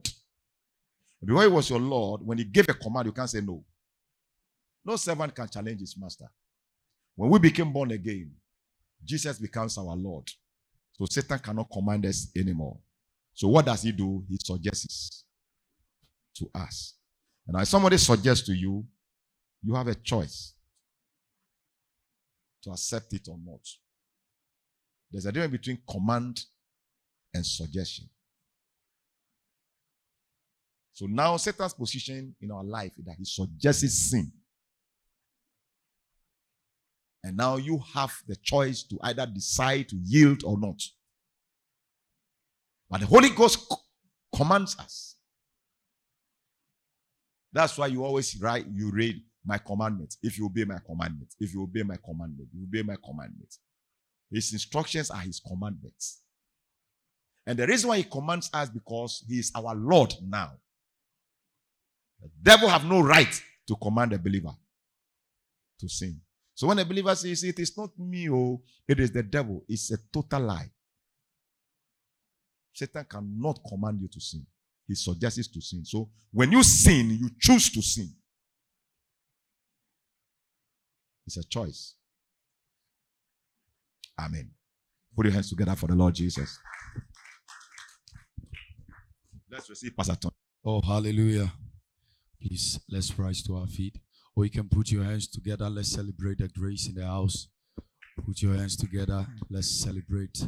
[1.24, 3.64] Before he was your Lord, when he gave a command, you can't say no.
[4.84, 6.26] No servant can challenge his master.
[7.16, 8.32] When we became born again,
[9.06, 10.28] Jesus becomes our Lord.
[10.94, 12.80] So Satan cannot command us anymore.
[13.36, 14.26] So what does he do?
[14.28, 15.24] He suggests
[16.38, 16.96] to us.
[17.48, 18.84] And if somebody suggests to you,
[19.64, 20.56] you have a choice
[22.64, 23.62] to accept it or not.
[25.12, 26.44] There's a difference between command
[27.34, 28.10] and suggestion.
[30.94, 34.32] So now Satan's position in our life is that he suggests sin.
[37.24, 40.82] And now you have the choice to either decide to yield or not.
[42.90, 43.74] But the Holy Ghost
[44.36, 45.16] commands us.
[47.54, 50.18] That's why you always write, you read my commandments.
[50.22, 53.60] If you obey my commandments, if you obey my commandment, you obey my commandments.
[54.32, 56.21] His instructions are his commandments.
[57.46, 60.52] And the reason why he commands us because he is our Lord now.
[62.22, 64.56] The devil have no right to command a believer
[65.80, 66.22] to sin.
[66.54, 69.92] So when a believer says it is not me, oh, it is the devil, it's
[69.92, 70.70] a total lie.
[72.74, 74.46] Satan cannot command you to sin.
[74.88, 75.84] He suggests to sin.
[75.86, 78.10] So when you sin, you choose to sin.
[81.26, 81.96] It's a choice.
[84.20, 84.52] Amen.
[85.16, 86.60] Put your hands together for the Lord Jesus.
[89.52, 90.34] Let's receive Pastor Tony.
[90.64, 91.52] Oh, hallelujah.
[92.42, 93.98] Please, let's rise to our feet.
[94.34, 95.70] Or you can put your hands together.
[95.70, 97.50] Let's celebrate the grace in the house.
[98.26, 99.28] Put your hands together.
[99.50, 100.48] Let's celebrate.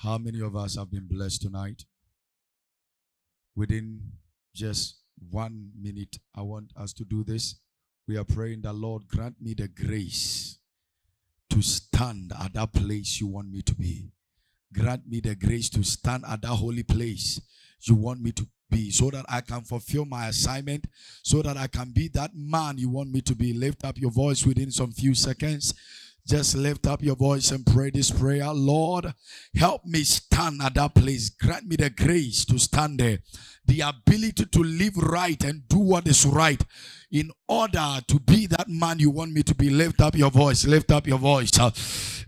[0.00, 1.84] How many of us have been blessed tonight?
[3.54, 4.00] Within
[4.54, 4.96] just
[5.30, 7.56] one minute, I want us to do this.
[8.08, 10.58] We are praying that Lord grant me the grace
[11.50, 14.10] to stand at that place you want me to be.
[14.72, 17.40] Grant me the grace to stand at that holy place
[17.88, 20.86] you want me to be so that I can fulfill my assignment,
[21.22, 23.52] so that I can be that man you want me to be.
[23.52, 25.74] Lift up your voice within some few seconds.
[26.26, 28.52] Just lift up your voice and pray this prayer.
[28.52, 29.12] Lord,
[29.56, 31.30] help me stand at that place.
[31.30, 33.18] Grant me the grace to stand there,
[33.66, 36.64] the ability to live right and do what is right
[37.10, 39.68] in order to be that man you want me to be.
[39.68, 40.64] Lift up your voice.
[40.64, 41.50] Lift up your voice.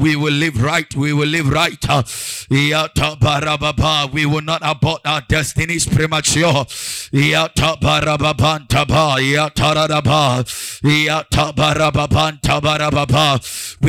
[0.00, 0.94] We will live right.
[0.94, 1.84] We will live right.
[4.12, 6.64] We will not abort our destinies premature.
[7.12, 7.34] We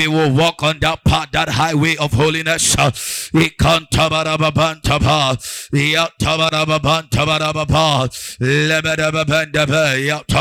[0.08, 2.76] will walk on that path, that highway of holiness.
[2.76, 4.10] Ikanta